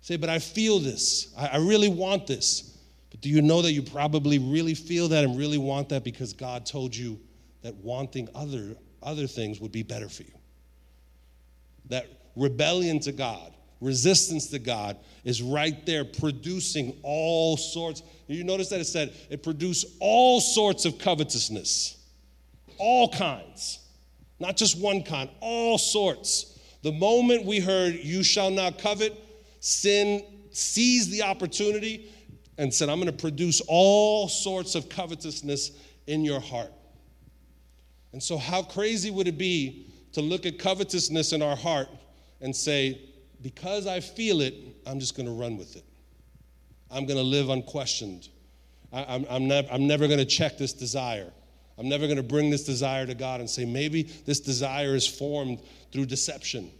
Say, 0.02 0.18
but 0.18 0.30
I 0.30 0.40
feel 0.40 0.80
this. 0.80 1.34
I, 1.38 1.48
I 1.48 1.58
really 1.58 1.90
want 1.90 2.28
this. 2.28 2.78
But 3.10 3.22
do 3.22 3.30
you 3.30 3.42
know 3.42 3.62
that 3.62 3.72
you 3.72 3.82
probably 3.82 4.40
really 4.40 4.74
feel 4.74 5.08
that 5.10 5.24
and 5.24 5.38
really 5.38 5.58
want 5.58 5.90
that 5.90 6.04
because 6.04 6.34
God 6.34 6.66
told 6.66 6.96
you 6.96 7.20
that 7.62 7.76
wanting 7.76 8.28
other, 8.36 8.76
other 9.02 9.28
things 9.28 9.62
would 9.62 9.72
be 9.72 9.84
better 9.84 10.10
for 10.10 10.24
you? 10.24 10.34
That 11.86 12.08
rebellion 12.36 13.00
to 13.02 13.12
God, 13.12 13.54
resistance 13.84 14.48
to 14.48 14.60
God 14.60 14.98
is 15.24 15.42
right 15.42 15.86
there 15.86 16.06
producing 16.06 16.98
all 17.04 17.58
sorts. 17.58 18.02
You 18.28 18.44
notice 18.44 18.70
that 18.70 18.80
it 18.80 18.86
said 18.86 19.14
it 19.30 19.44
produced 19.44 19.86
all 20.00 20.42
sorts 20.42 20.86
of 20.86 20.98
covetousness, 20.98 21.98
all 22.78 23.10
kinds, 23.10 23.80
not 24.40 24.58
just 24.58 24.80
one 24.80 25.04
kind, 25.04 25.30
all 25.40 25.78
sorts. 25.78 26.60
The 26.82 26.92
moment 26.92 27.46
we 27.46 27.60
heard, 27.60 27.96
You 27.96 28.24
shall 28.24 28.50
not 28.50 28.78
covet, 28.80 29.14
sin 29.60 30.24
seized 30.52 31.12
the 31.12 31.24
opportunity 31.24 32.12
and 32.58 32.74
said, 32.74 32.90
I'm 32.90 33.00
going 33.00 33.08
to 33.08 33.22
produce 33.22 33.62
all 33.68 34.28
sorts 34.28 34.76
of 34.76 34.90
covetousness 34.90 35.72
in 36.08 36.24
your 36.24 36.40
heart. 36.40 36.72
And 38.12 38.22
so, 38.22 38.38
how 38.38 38.62
crazy 38.62 39.10
would 39.10 39.28
it 39.28 39.38
be 39.38 39.88
to 40.14 40.22
look 40.22 40.46
at 40.46 40.60
covetousness 40.60 41.34
in 41.34 41.42
our 41.42 41.56
heart 41.56 41.90
and 42.42 42.56
say, 42.56 43.02
because 43.44 43.86
I 43.86 44.00
feel 44.00 44.42
it, 44.42 44.56
I'm 44.88 45.00
just 45.00 45.16
going 45.16 45.28
to 45.28 45.34
run 45.34 45.58
with 45.58 45.76
it. 45.76 45.84
I'm 46.90 47.06
going 47.06 47.18
to 47.18 47.24
live 47.24 47.50
unquestioned. 47.50 48.30
I, 48.92 49.16
am 49.16 49.26
I'm, 49.30 49.48
nev- 49.48 49.68
I'm 49.70 49.86
never 49.86 50.08
going 50.08 50.20
to 50.20 50.26
check 50.26 50.58
this 50.58 50.74
desire. 50.74 51.32
I'm 51.78 51.90
never 51.90 52.06
going 52.06 52.18
to 52.18 52.24
bring 52.24 52.50
this 52.50 52.64
desire 52.64 53.06
to 53.06 53.14
God 53.14 53.42
and 53.42 53.50
say, 53.50 53.66
maybe 53.66 54.04
this 54.26 54.40
desire 54.40 54.96
is 54.96 55.06
formed 55.06 55.60
through 55.92 56.06
deception. 56.06 56.72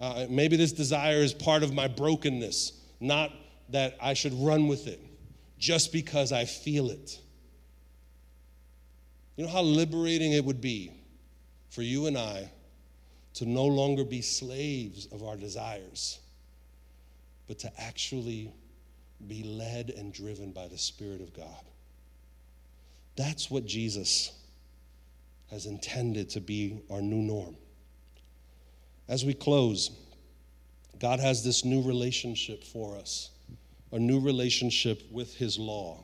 Uh, 0.00 0.26
maybe 0.30 0.56
this 0.56 0.72
desire 0.72 1.18
is 1.18 1.34
part 1.34 1.62
of 1.62 1.74
my 1.74 1.88
brokenness, 1.88 2.72
not 3.00 3.32
that 3.70 3.96
I 4.00 4.14
should 4.14 4.34
run 4.34 4.68
with 4.68 4.86
it 4.86 5.00
just 5.58 5.92
because 5.92 6.32
I 6.32 6.44
feel 6.44 6.90
it. 6.90 7.18
You 9.36 9.44
know 9.44 9.50
how 9.50 9.62
liberating 9.62 10.32
it 10.32 10.44
would 10.44 10.60
be 10.60 10.92
for 11.70 11.82
you 11.82 12.06
and 12.06 12.18
I 12.18 12.50
to 13.34 13.46
no 13.46 13.64
longer 13.64 14.04
be 14.04 14.20
slaves 14.20 15.06
of 15.12 15.22
our 15.22 15.36
desires, 15.36 16.18
but 17.48 17.58
to 17.60 17.72
actually 17.80 18.52
be 19.26 19.42
led 19.42 19.90
and 19.90 20.12
driven 20.12 20.50
by 20.52 20.68
the 20.68 20.78
Spirit 20.78 21.20
of 21.20 21.32
God. 21.34 21.64
That's 23.16 23.50
what 23.50 23.66
Jesus 23.66 24.32
has 25.50 25.66
intended 25.66 26.30
to 26.30 26.40
be 26.40 26.80
our 26.90 27.02
new 27.02 27.22
norm. 27.22 27.56
As 29.08 29.24
we 29.24 29.34
close, 29.34 29.90
God 30.98 31.20
has 31.20 31.44
this 31.44 31.64
new 31.64 31.82
relationship 31.82 32.64
for 32.64 32.96
us 32.96 33.30
a 33.92 33.98
new 33.98 34.20
relationship 34.20 35.02
with 35.10 35.34
His 35.36 35.58
law. 35.58 36.02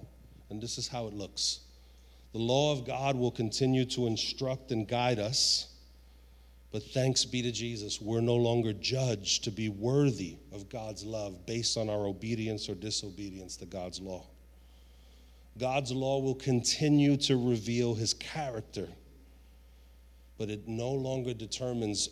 And 0.51 0.61
this 0.61 0.76
is 0.76 0.89
how 0.89 1.07
it 1.07 1.14
looks 1.14 1.61
the 2.33 2.39
law 2.39 2.72
of 2.72 2.87
God 2.87 3.16
will 3.16 3.31
continue 3.31 3.87
to 3.87 4.07
instruct 4.07 4.70
and 4.70 4.87
guide 4.87 5.18
us. 5.18 5.72
But 6.71 6.83
thanks 6.83 7.25
be 7.25 7.41
to 7.43 7.51
Jesus, 7.51 8.01
we're 8.01 8.21
no 8.21 8.37
longer 8.37 8.75
judged 8.75 9.45
to 9.45 9.51
be 9.51 9.71
worthy 9.71 10.37
of 10.53 10.69
God's 10.69 11.03
love 11.03 11.47
based 11.47 11.79
on 11.79 11.89
our 11.89 12.07
obedience 12.07 12.69
or 12.69 12.75
disobedience 12.75 13.57
to 13.57 13.66
God's 13.66 14.01
law. 14.01 14.27
God's 15.59 15.93
law 15.93 16.21
will 16.21 16.35
continue 16.35 17.16
to 17.19 17.37
reveal 17.37 17.95
his 17.95 18.14
character, 18.14 18.87
but 20.37 20.51
it 20.51 20.69
no 20.69 20.91
longer 20.91 21.33
determines 21.33 22.11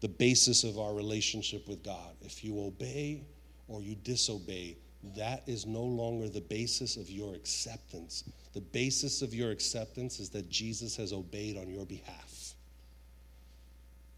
the 0.00 0.08
basis 0.08 0.64
of 0.64 0.78
our 0.78 0.92
relationship 0.92 1.66
with 1.68 1.82
God. 1.82 2.14
If 2.20 2.44
you 2.44 2.60
obey 2.60 3.22
or 3.68 3.80
you 3.80 3.94
disobey, 3.94 4.76
that 5.16 5.44
is 5.46 5.66
no 5.66 5.82
longer 5.82 6.28
the 6.28 6.40
basis 6.40 6.96
of 6.96 7.08
your 7.08 7.34
acceptance. 7.34 8.24
The 8.52 8.60
basis 8.60 9.22
of 9.22 9.32
your 9.32 9.50
acceptance 9.50 10.18
is 10.18 10.30
that 10.30 10.50
Jesus 10.50 10.96
has 10.96 11.12
obeyed 11.12 11.56
on 11.56 11.70
your 11.70 11.86
behalf. 11.86 12.37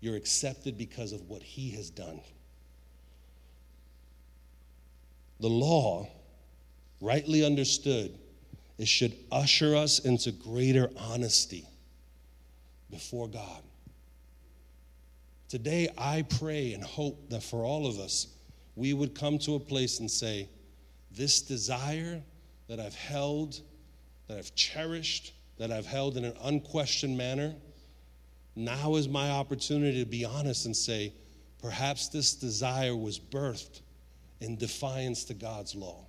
You're 0.01 0.17
accepted 0.17 0.79
because 0.79 1.13
of 1.13 1.29
what 1.29 1.43
he 1.43 1.71
has 1.73 1.91
done. 1.91 2.21
The 5.41 5.49
law, 5.49 6.09
rightly 7.01 7.45
understood, 7.45 8.19
it 8.79 8.89
should 8.89 9.15
usher 9.31 9.77
us 9.77 9.99
into 10.01 10.33
greater 10.33 10.91
honesty 10.97 11.67
before 12.91 13.29
God. 13.29 13.63
Today, 15.49 15.89
I 15.99 16.23
pray 16.23 16.75
and 16.75 16.83
hope 16.83 17.29
that 17.31 17.43
for 17.43 17.65
all 17.65 17.87
of 17.87 17.99
us, 17.99 18.29
we 18.77 18.93
would 18.95 19.15
come 19.15 19.39
to 19.41 19.57
a 19.57 19.61
place 19.61 20.01
and 20.01 20.11
say, 20.11 20.49
this 21.11 21.43
desire 21.43 22.23
that 22.69 22.79
I've 22.79 22.95
held, 22.95 23.61
that 24.29 24.39
I've 24.39 24.55
cherished, 24.55 25.33
that 25.59 25.73
I've 25.73 25.87
held 25.87 26.17
in 26.17 26.25
an 26.25 26.35
unquestioned 26.43 27.19
manner, 27.19 27.55
now 28.57 28.97
is 28.97 29.09
my 29.09 29.31
opportunity 29.31 30.03
to 30.05 30.11
be 30.11 30.25
honest 30.25 30.67
and 30.67 30.77
say, 30.77 31.13
perhaps 31.63 32.09
this 32.09 32.35
desire 32.35 32.97
was 32.97 33.19
birthed 33.19 33.81
in 34.41 34.57
defiance 34.57 35.25
to 35.25 35.35
God's 35.35 35.75
law. 35.75 36.07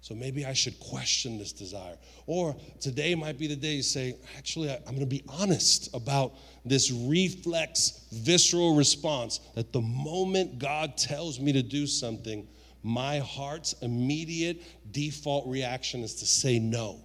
So 0.00 0.14
maybe 0.14 0.46
I 0.46 0.52
should 0.52 0.78
question 0.78 1.38
this 1.38 1.52
desire. 1.52 1.96
Or 2.26 2.56
today 2.80 3.14
might 3.14 3.36
be 3.36 3.46
the 3.46 3.56
day 3.56 3.74
you 3.74 3.82
say, 3.82 4.16
actually, 4.36 4.70
I'm 4.70 4.84
going 4.84 5.00
to 5.00 5.06
be 5.06 5.24
honest 5.28 5.94
about 5.94 6.34
this 6.64 6.90
reflex, 6.90 8.06
visceral 8.12 8.76
response 8.76 9.40
that 9.54 9.72
the 9.72 9.80
moment 9.80 10.58
God 10.58 10.96
tells 10.96 11.40
me 11.40 11.52
to 11.52 11.62
do 11.62 11.86
something, 11.86 12.46
my 12.82 13.18
heart's 13.18 13.74
immediate 13.82 14.62
default 14.92 15.46
reaction 15.48 16.02
is 16.02 16.14
to 16.16 16.26
say 16.26 16.58
no. 16.58 17.00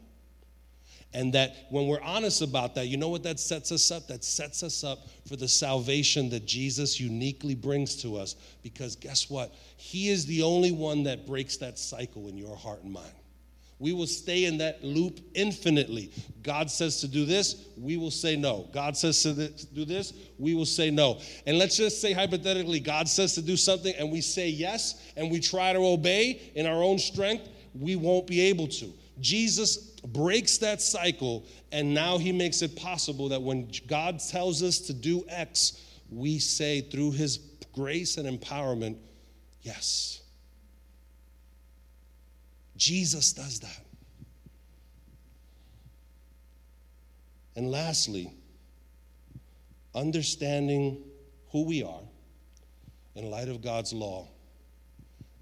And 1.14 1.34
that 1.34 1.68
when 1.70 1.88
we're 1.88 2.01
honest 2.01 2.41
about 2.41 2.74
that, 2.76 2.88
you 2.88 2.97
know 2.97 3.09
what 3.09 3.24
that 3.24 3.39
sets 3.39 3.72
us 3.72 3.91
up? 3.91 4.07
That 4.07 4.24
sets 4.24 4.64
us 4.64 4.84
up 4.84 5.07
for 5.28 5.36
the 5.36 5.47
salvation 5.47 6.30
that 6.30 6.45
Jesus 6.45 6.99
uniquely 6.99 7.55
brings 7.55 7.95
to 7.97 8.18
us. 8.18 8.36
Because 8.64 8.95
guess 8.95 9.30
what? 9.30 9.53
He 9.78 10.09
is 10.09 10.26
the 10.26 10.41
only 10.41 10.72
one 10.72 11.03
that 11.03 11.28
breaks 11.28 11.57
that 11.57 11.78
cycle 11.78 12.28
in 12.28 12.38
your 12.38 12.55
heart 12.55 12.84
and 12.84 12.93
mind. 12.93 13.14
We 13.80 13.91
will 13.91 14.07
stay 14.07 14.45
in 14.45 14.59
that 14.59 14.84
loop 14.84 15.20
infinitely. 15.34 16.11
God 16.41 16.72
says 16.72 17.01
to 17.01 17.07
do 17.07 17.26
this, 17.26 17.68
we 17.78 17.97
will 17.97 18.11
say 18.11 18.36
no. 18.36 18.70
God 18.72 18.95
says 18.95 19.22
to 19.24 19.49
do 19.49 19.84
this, 19.84 20.14
we 20.39 20.55
will 20.55 20.66
say 20.66 20.89
no. 20.89 21.20
And 21.45 21.57
let's 21.57 21.76
just 21.76 21.99
say 21.99 22.14
hypothetically, 22.14 22.80
God 22.80 23.09
says 23.09 23.36
to 23.36 23.41
do 23.41 23.57
something 23.57 23.93
and 23.97 24.09
we 24.09 24.22
say 24.22 24.47
yes 24.47 25.11
and 25.18 25.30
we 25.30 25.39
try 25.41 25.74
to 25.74 25.80
obey 25.80 26.53
in 26.55 26.66
our 26.66 26.82
own 26.82 26.97
strength, 26.97 27.49
we 27.74 27.95
won't 27.97 28.26
be 28.26 28.39
able 28.41 28.68
to. 28.68 28.93
Jesus 29.24 29.78
breaks 29.78 30.57
that 30.57 30.82
cycle 30.82 31.45
and 31.71 31.93
now 31.93 32.17
he 32.17 32.34
makes 32.34 32.61
it 32.61 32.76
possible 32.76 33.30
that 33.30 33.41
when 33.41 33.71
God 33.88 34.19
tells 34.19 34.61
us 34.61 34.80
to 34.80 34.93
do 34.93 35.24
X, 35.30 35.82
we 36.11 36.39
say 36.39 36.82
through 36.82 37.11
his 37.11 37.38
grace 37.71 38.17
and 38.17 38.28
empowerment, 38.28 38.97
yes. 39.61 40.21
Jesus 42.76 43.32
does 43.32 43.61
that. 43.61 43.86
And 47.55 47.71
lastly, 47.71 48.30
understanding 49.95 51.01
who 51.51 51.63
we 51.63 51.82
are 51.82 52.01
in 53.15 53.32
light 53.32 53.47
of 53.47 53.61
God's 53.61 53.93
law, 53.93 54.28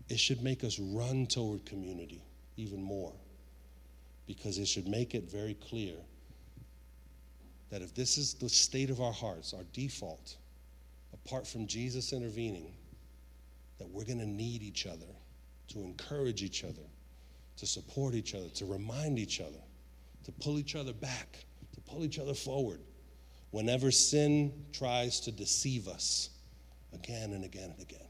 it 0.07 0.19
should 0.19 0.43
make 0.43 0.63
us 0.63 0.77
run 0.77 1.25
toward 1.25 1.65
community 1.65 2.21
even 2.57 2.83
more 2.83 3.13
because 4.27 4.57
it 4.57 4.67
should 4.67 4.87
make 4.87 5.15
it 5.15 5.29
very 5.29 5.53
clear 5.55 5.95
that 7.69 7.81
if 7.81 7.93
this 7.93 8.17
is 8.17 8.33
the 8.33 8.49
state 8.49 8.89
of 8.89 9.01
our 9.01 9.13
hearts, 9.13 9.53
our 9.53 9.63
default, 9.73 10.37
apart 11.13 11.47
from 11.47 11.67
Jesus 11.67 12.13
intervening, 12.13 12.73
that 13.77 13.89
we're 13.89 14.05
going 14.05 14.19
to 14.19 14.25
need 14.25 14.61
each 14.61 14.85
other 14.85 15.05
to 15.69 15.79
encourage 15.79 16.43
each 16.43 16.63
other 16.63 16.83
to 17.61 17.67
support 17.67 18.15
each 18.15 18.33
other, 18.33 18.49
to 18.49 18.65
remind 18.65 19.19
each 19.19 19.39
other, 19.39 19.61
to 20.23 20.31
pull 20.31 20.57
each 20.57 20.75
other 20.75 20.93
back, 20.93 21.45
to 21.73 21.81
pull 21.81 22.03
each 22.03 22.17
other 22.17 22.33
forward 22.33 22.79
whenever 23.51 23.91
sin 23.91 24.51
tries 24.73 25.19
to 25.19 25.31
deceive 25.31 25.87
us 25.87 26.31
again 26.91 27.33
and 27.33 27.45
again 27.45 27.69
and 27.69 27.79
again. 27.79 28.07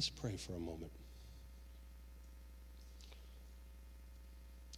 Let's 0.00 0.08
pray 0.08 0.34
for 0.34 0.54
a 0.54 0.58
moment. 0.58 0.90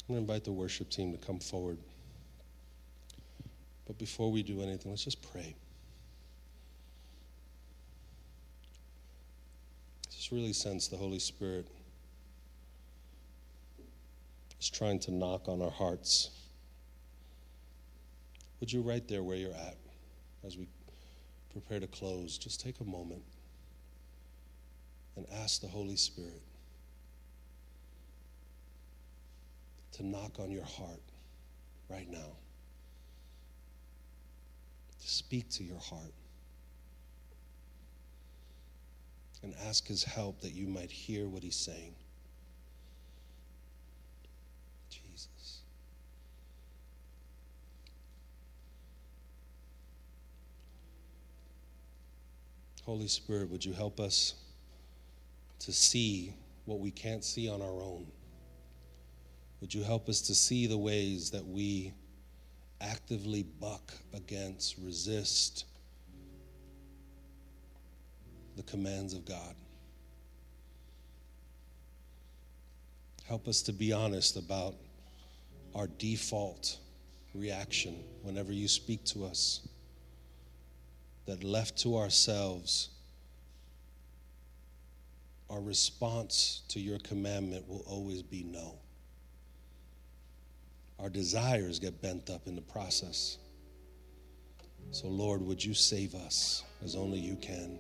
I'm 0.09 0.17
going 0.17 0.27
to 0.27 0.33
invite 0.33 0.43
the 0.43 0.51
worship 0.51 0.91
team 0.91 1.13
to 1.13 1.19
come 1.25 1.39
forward. 1.39 1.79
But 3.87 3.99
before 3.99 4.33
we 4.33 4.43
do 4.43 4.61
anything, 4.63 4.91
let's 4.91 5.05
just 5.05 5.23
pray. 5.31 5.55
Just 10.11 10.33
really 10.33 10.53
sense 10.53 10.89
the 10.89 10.97
Holy 10.97 11.21
Spirit 11.21 11.69
is 14.61 14.69
trying 14.69 14.99
to 14.99 15.13
knock 15.13 15.47
on 15.47 15.63
our 15.63 15.71
hearts. 15.71 16.31
Would 18.59 18.73
you, 18.73 18.83
right 18.83 19.07
there 19.07 19.23
where 19.23 19.37
you're 19.37 19.55
at, 19.55 19.77
as 20.45 20.59
we 20.59 20.67
prepare 21.53 21.79
to 21.79 21.87
close, 21.87 22.39
just 22.39 22.61
take 22.61 22.81
a 22.81 22.85
moment 22.85 23.23
and 25.17 25.27
ask 25.43 25.61
the 25.61 25.69
Holy 25.69 25.97
Spirit 25.97 26.43
to 29.93 30.07
knock 30.07 30.39
on 30.39 30.51
your 30.51 30.65
heart 30.65 31.03
right 31.89 32.11
now, 32.11 32.37
to 35.01 35.09
speak 35.09 35.51
to 35.51 35.65
your 35.65 35.79
heart, 35.79 36.15
and 39.43 39.55
ask 39.67 39.87
His 39.87 40.03
help 40.03 40.41
that 40.41 40.53
you 40.53 40.67
might 40.67 40.91
hear 40.91 41.29
what 41.29 41.43
He's 41.43 41.57
saying. 41.57 41.95
Jesus. 44.89 45.61
Holy 52.85 53.09
Spirit, 53.09 53.51
would 53.51 53.65
you 53.65 53.73
help 53.73 54.01
us 54.01 54.35
to 55.65 55.73
see 55.73 56.35
what 56.65 56.81
we 56.81 56.91
can't 56.91 57.25
see 57.25 57.49
on 57.49 57.63
our 57.63 57.81
own? 57.83 58.07
Would 59.61 59.73
you 59.73 59.83
help 59.83 60.09
us 60.09 60.21
to 60.23 60.35
see 60.35 60.67
the 60.67 60.79
ways 60.79 61.31
that 61.31 61.47
we 61.47 61.93
actively 62.81 63.45
buck 63.61 63.93
against, 64.13 64.77
resist 64.79 65.67
the 68.57 68.63
commands 68.65 69.15
of 69.15 69.25
God? 69.25 69.55
Help 73.25 73.47
us 73.47 73.63
to 73.63 73.73
be 73.73 73.93
honest 73.93 74.37
about 74.37 74.75
our 75.75 75.87
default 75.87 76.79
reaction 77.35 78.03
whenever 78.23 78.53
you 78.53 78.69
speak 78.69 79.05
to 79.05 79.25
us. 79.25 79.67
That 81.27 81.45
left 81.45 81.79
to 81.79 81.97
ourselves, 81.97 82.89
our 85.53 85.61
response 85.61 86.63
to 86.69 86.81
your 86.81 86.99
commandment 87.01 87.69
will 87.69 87.85
always 87.87 88.23
be 88.23 88.43
no. 88.43 88.75
Our 90.99 91.11
desires 91.11 91.79
get 91.79 92.01
bent 92.01 92.31
up 92.31 92.47
in 92.47 92.57
the 92.57 92.63
process. 92.63 93.37
So, 94.93 95.09
Lord, 95.09 95.43
would 95.43 95.63
you 95.63 95.75
save 95.75 96.15
us 96.15 96.65
as 96.83 96.97
only 96.97 97.19
you 97.19 97.37
can? 97.37 97.79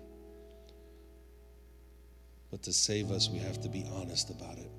But 2.51 2.63
to 2.65 2.75
save 2.75 3.11
us, 3.11 3.31
we 3.31 3.39
have 3.39 3.63
to 3.63 3.71
be 3.71 3.87
honest 3.95 4.29
about 4.29 4.59
it. 4.59 4.71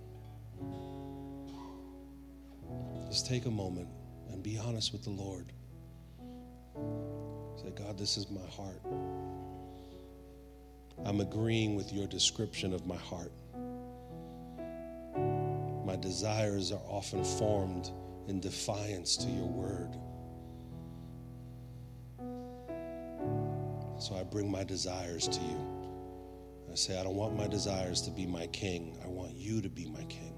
Just 3.09 3.25
take 3.25 3.47
a 3.47 3.51
moment 3.51 3.87
and 4.31 4.43
be 4.43 4.59
honest 4.59 4.91
with 4.91 5.03
the 5.03 5.09
Lord. 5.09 5.51
Say, 7.57 7.71
God, 7.71 7.97
this 7.97 8.17
is 8.17 8.29
my 8.29 8.45
heart. 8.51 8.81
I'm 11.05 11.19
agreeing 11.19 11.75
with 11.75 11.91
your 11.91 12.07
description 12.07 12.73
of 12.73 12.85
my 12.85 12.95
heart. 12.95 13.31
My 15.85 15.97
desires 15.97 16.71
are 16.71 16.81
often 16.87 17.23
formed 17.25 17.91
in 18.27 18.39
defiance 18.39 19.17
to 19.17 19.27
your 19.29 19.47
word. 19.47 19.97
So 23.99 24.15
I 24.15 24.23
bring 24.23 24.49
my 24.49 24.63
desires 24.63 25.27
to 25.27 25.39
you. 25.39 25.73
I 26.71 26.75
say, 26.75 26.99
I 26.99 27.03
don't 27.03 27.15
want 27.15 27.37
my 27.37 27.47
desires 27.47 28.01
to 28.03 28.11
be 28.11 28.25
my 28.25 28.47
king. 28.47 28.97
I 29.03 29.07
want 29.07 29.35
you 29.35 29.61
to 29.61 29.69
be 29.69 29.85
my 29.85 30.03
king. 30.05 30.33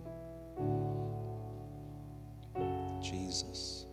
Jesus. 3.02 3.86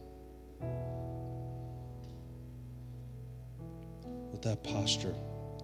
With 4.33 4.43
that 4.43 4.65
posture, 4.65 5.15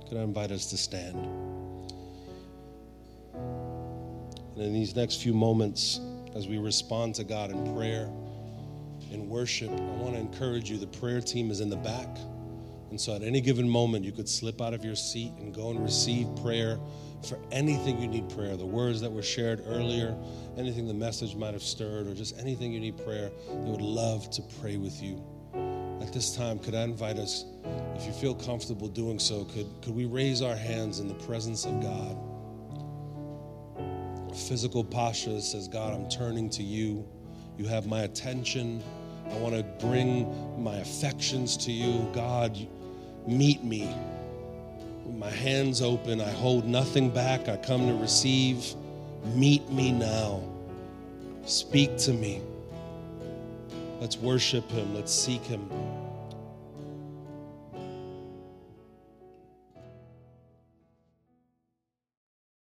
could 0.09 0.19
I 0.19 0.23
invite 0.23 0.51
us 0.51 0.67
to 0.71 0.77
stand? 0.77 1.17
And 4.55 4.63
in 4.63 4.73
these 4.73 4.97
next 4.97 5.23
few 5.23 5.35
moments, 5.35 6.01
as 6.35 6.49
we 6.49 6.59
respond 6.59 7.15
to 7.17 7.25
God 7.25 7.51
in 7.51 7.75
prayer, 7.77 8.11
in 9.13 9.29
worship, 9.29 9.71
I 9.71 9.97
want 9.97 10.15
to 10.15 10.21
encourage 10.21 10.71
you. 10.71 10.79
The 10.79 10.87
prayer 10.87 11.21
team 11.21 11.51
is 11.51 11.61
in 11.61 11.71
the 11.71 11.77
back. 11.77 12.19
And 12.91 13.01
so 13.01 13.15
at 13.15 13.23
any 13.23 13.41
given 13.41 13.69
moment, 13.69 14.05
you 14.05 14.13
could 14.13 14.29
slip 14.29 14.61
out 14.63 14.73
of 14.73 14.85
your 14.85 14.97
seat 14.97 15.33
and 15.39 15.55
go 15.55 15.71
and 15.71 15.83
receive 15.83 16.27
prayer 16.43 16.79
for 17.27 17.39
anything 17.51 18.01
you 18.01 18.09
need 18.09 18.29
prayer. 18.31 18.57
The 18.57 18.67
words 18.67 19.01
that 19.03 19.13
were 19.13 19.23
shared 19.23 19.63
earlier, 19.67 20.17
anything 20.57 20.89
the 20.89 20.95
message 20.95 21.35
might 21.35 21.53
have 21.53 21.63
stirred, 21.63 22.07
or 22.07 22.15
just 22.15 22.39
anything 22.39 22.73
you 22.73 22.81
need 22.81 22.97
prayer, 23.05 23.31
they 23.49 23.71
would 23.71 23.83
love 23.83 24.31
to 24.31 24.43
pray 24.61 24.77
with 24.77 25.03
you. 25.03 25.23
At 26.01 26.13
this 26.13 26.35
time, 26.35 26.59
could 26.59 26.75
I 26.75 26.83
invite 26.83 27.19
us, 27.19 27.45
if 27.99 28.07
you 28.07 28.13
feel 28.13 28.35
comfortable 28.35 28.89
doing 28.89 29.19
so, 29.19 29.45
could, 29.45 29.67
could 29.83 29.95
we 29.95 30.07
raise 30.07 30.41
our 30.41 30.57
hands 30.57 31.01
in 31.01 31.09
the 31.09 31.15
presence 31.15 31.67
of 31.67 31.83
God? 31.83 32.17
Physical 34.49 34.85
posture 34.85 35.41
says, 35.41 35.69
God, 35.69 35.93
I'm 35.93 36.09
turning 36.09 36.49
to 36.51 36.63
you. 36.63 37.07
You 37.59 37.67
have 37.67 37.87
my 37.87 38.03
attention. 38.03 38.83
I 39.31 39.35
want 39.39 39.55
to 39.57 39.63
bring 39.85 40.63
my 40.63 40.77
affections 40.77 41.57
to 41.59 41.73
you. 41.73 42.09
God, 42.15 42.57
meet 43.27 43.63
me 43.65 43.95
my 45.17 45.31
hands 45.31 45.83
open. 45.83 46.21
I 46.21 46.31
hold 46.31 46.67
nothing 46.67 47.11
back. 47.11 47.49
I 47.49 47.57
come 47.57 47.87
to 47.87 47.95
receive. 47.95 48.75
Meet 49.35 49.71
me 49.71 49.91
now. 49.91 50.43
Speak 51.45 51.97
to 51.99 52.13
me. 52.13 52.43
Let's 54.01 54.17
worship 54.17 54.71
him. 54.71 54.95
Let's 54.95 55.13
seek 55.13 55.43
him. 55.43 55.69